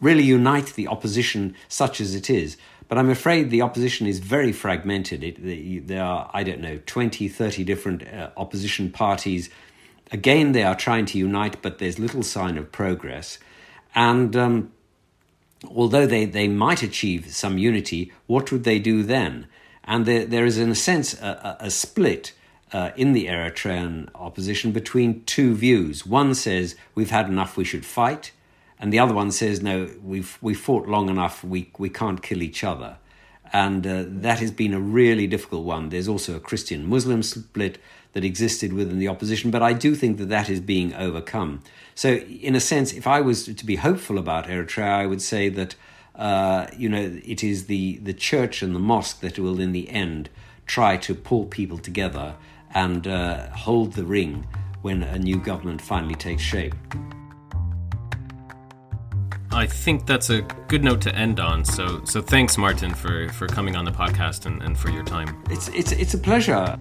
really 0.01 0.23
unite 0.23 0.75
the 0.75 0.87
opposition, 0.89 1.57
such 1.69 2.01
as 2.01 2.15
it 2.15 2.31
is. 2.31 2.57
But 2.89 2.99
I'm 2.99 3.11
afraid 3.11 3.51
the 3.51 3.63
opposition 3.63 4.07
is 4.07 4.19
very 4.19 4.53
fragmented. 4.53 5.25
It, 5.25 5.89
there 5.89 6.05
are, 6.05 6.31
I 6.33 6.43
don't 6.43 6.61
know, 6.61 6.79
20, 6.87 7.29
30 7.29 7.65
different 7.65 8.07
uh, 8.07 8.31
opposition 8.37 8.91
parties. 8.91 9.51
Again, 10.13 10.53
they 10.53 10.63
are 10.63 10.77
trying 10.77 11.07
to 11.07 11.19
unite, 11.19 11.63
but 11.63 11.79
there's 11.79 11.99
little 11.99 12.23
sign 12.23 12.59
of 12.59 12.71
progress. 12.71 13.39
And 13.95 14.37
um, 14.37 14.73
although 15.69 16.07
they, 16.07 16.27
they 16.27 16.47
might 16.49 16.83
achieve 16.83 17.35
some 17.35 17.59
unity, 17.59 18.13
what 18.27 18.53
would 18.53 18.65
they 18.65 18.79
do 18.79 19.03
then? 19.03 19.47
And 19.87 20.07
there, 20.07 20.25
there 20.25 20.45
is, 20.47 20.59
in 20.59 20.71
a 20.71 20.75
sense, 20.75 21.15
a, 21.15 21.57
a 21.61 21.71
split 21.71 22.33
uh, 22.73 22.91
in 22.97 23.13
the 23.13 23.27
Eritrean 23.27 24.09
opposition 24.15 24.73
between 24.73 25.25
two 25.25 25.55
views. 25.55 26.05
One 26.07 26.35
says, 26.35 26.75
we've 26.95 27.11
had 27.11 27.29
enough, 27.29 27.57
we 27.57 27.65
should 27.65 27.87
fight. 27.87 28.33
And 28.79 28.93
the 28.93 28.99
other 28.99 29.15
one 29.15 29.31
says, 29.31 29.63
no, 29.63 29.91
we've, 30.03 30.37
we 30.41 30.55
fought 30.55 30.89
long 30.89 31.09
enough, 31.09 31.45
we, 31.45 31.71
we 31.79 31.89
can't 31.89 32.23
kill 32.23 32.43
each 32.43 32.65
other. 32.65 32.97
And 33.53 33.87
uh, 33.87 34.05
that 34.07 34.41
has 34.41 34.51
been 34.51 34.75
a 34.75 34.81
really 34.81 35.27
difficult 35.27 35.65
one. 35.65 35.91
There's 35.91 36.09
also 36.09 36.35
a 36.35 36.41
Christian 36.41 36.89
Muslim 36.89 37.23
split 37.23 37.79
that 38.15 38.25
existed 38.25 38.73
within 38.73 38.99
the 38.99 39.09
opposition, 39.09 39.51
but 39.51 39.63
I 39.63 39.73
do 39.73 39.95
think 39.95 40.19
that 40.19 40.29
that 40.29 40.49
is 40.49 40.61
being 40.61 40.95
overcome. 40.95 41.63
So, 41.95 42.15
in 42.15 42.57
a 42.57 42.61
sense, 42.61 42.93
if 42.93 43.07
I 43.07 43.21
was 43.21 43.45
to 43.45 43.67
be 43.67 43.77
hopeful 43.77 44.19
about 44.19 44.47
Eritrea, 44.47 44.89
I 44.89 45.07
would 45.07 45.23
say 45.23 45.49
that 45.51 45.77
uh, 46.15 46.67
you 46.77 46.89
know 46.89 47.21
it 47.25 47.43
is 47.43 47.67
the 47.67 47.99
the 47.99 48.15
church 48.15 48.63
and 48.63 48.75
the 48.75 48.81
mosque 48.81 49.21
that 49.21 49.39
will, 49.39 49.61
in 49.61 49.73
the 49.73 49.89
end, 49.91 50.31
try 50.67 50.97
to 50.97 51.15
pull 51.15 51.47
people 51.47 51.79
together 51.79 52.37
and 52.75 53.07
uh, 53.07 53.49
hold 53.51 53.93
the 53.93 54.05
ring 54.05 54.47
when 54.83 55.03
a 55.03 55.19
new 55.19 55.39
government 55.39 55.81
finally 55.81 56.15
takes 56.15 56.43
shape. 56.43 56.75
I 59.51 59.67
think 59.67 60.05
that's 60.05 60.31
a 60.31 60.43
good 60.67 60.83
note 60.83 61.01
to 61.03 61.15
end 61.15 61.39
on. 61.39 61.65
So, 61.65 62.05
so 62.05 62.21
thanks, 62.21 62.59
Martin, 62.59 62.93
for, 62.93 63.29
for 63.29 63.47
coming 63.47 63.77
on 63.77 63.85
the 63.85 63.93
podcast 63.93 64.47
and, 64.47 64.61
and 64.63 64.77
for 64.77 64.91
your 64.91 65.05
time. 65.05 65.43
It's, 65.49 65.69
it's, 65.69 65.93
it's 65.93 66.13
a 66.15 66.19
pleasure. 66.19 66.77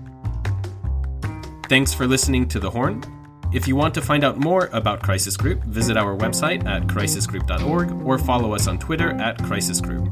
Thanks 1.69 1.93
for 1.93 2.07
listening 2.07 2.47
to 2.49 2.59
The 2.59 2.71
Horn. 2.71 3.03
If 3.53 3.67
you 3.67 3.75
want 3.75 3.93
to 3.93 4.01
find 4.01 4.23
out 4.23 4.37
more 4.37 4.67
about 4.73 5.03
Crisis 5.03 5.37
Group, 5.37 5.63
visit 5.65 5.95
our 5.95 6.17
website 6.17 6.65
at 6.65 6.87
crisisgroup.org 6.87 7.91
or 8.03 8.17
follow 8.17 8.55
us 8.55 8.67
on 8.67 8.79
Twitter 8.79 9.11
at 9.21 9.37
Crisis 9.43 9.79
Group. 9.79 10.09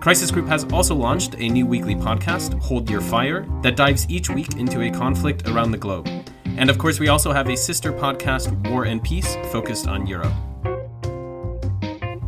Crisis 0.00 0.30
Group 0.30 0.46
has 0.46 0.64
also 0.72 0.94
launched 0.94 1.34
a 1.38 1.48
new 1.48 1.66
weekly 1.66 1.96
podcast, 1.96 2.56
Hold 2.60 2.88
Your 2.88 3.00
Fire, 3.00 3.44
that 3.62 3.74
dives 3.74 4.08
each 4.08 4.30
week 4.30 4.54
into 4.58 4.82
a 4.82 4.90
conflict 4.92 5.48
around 5.48 5.72
the 5.72 5.76
globe. 5.76 6.08
And 6.44 6.70
of 6.70 6.78
course, 6.78 7.00
we 7.00 7.08
also 7.08 7.32
have 7.32 7.48
a 7.48 7.56
sister 7.56 7.92
podcast, 7.92 8.70
War 8.70 8.84
and 8.84 9.02
Peace, 9.02 9.34
focused 9.50 9.88
on 9.88 10.06
Europe. 10.06 10.32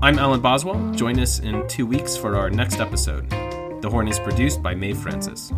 I'm 0.03 0.19
Alan 0.19 0.41
Boswell. 0.41 0.93
Join 0.95 1.21
us 1.21 1.39
in 1.39 1.67
two 1.69 1.87
weeks 1.87 2.17
for 2.17 2.35
our 2.35 2.51
next 2.51 2.81
episode. 2.81 3.31
The 3.83 3.89
Horn 3.89 4.09
is 4.09 4.19
produced 4.19 4.65
by 4.65 4.75
Mae 4.75 4.95
Francis. 4.95 5.53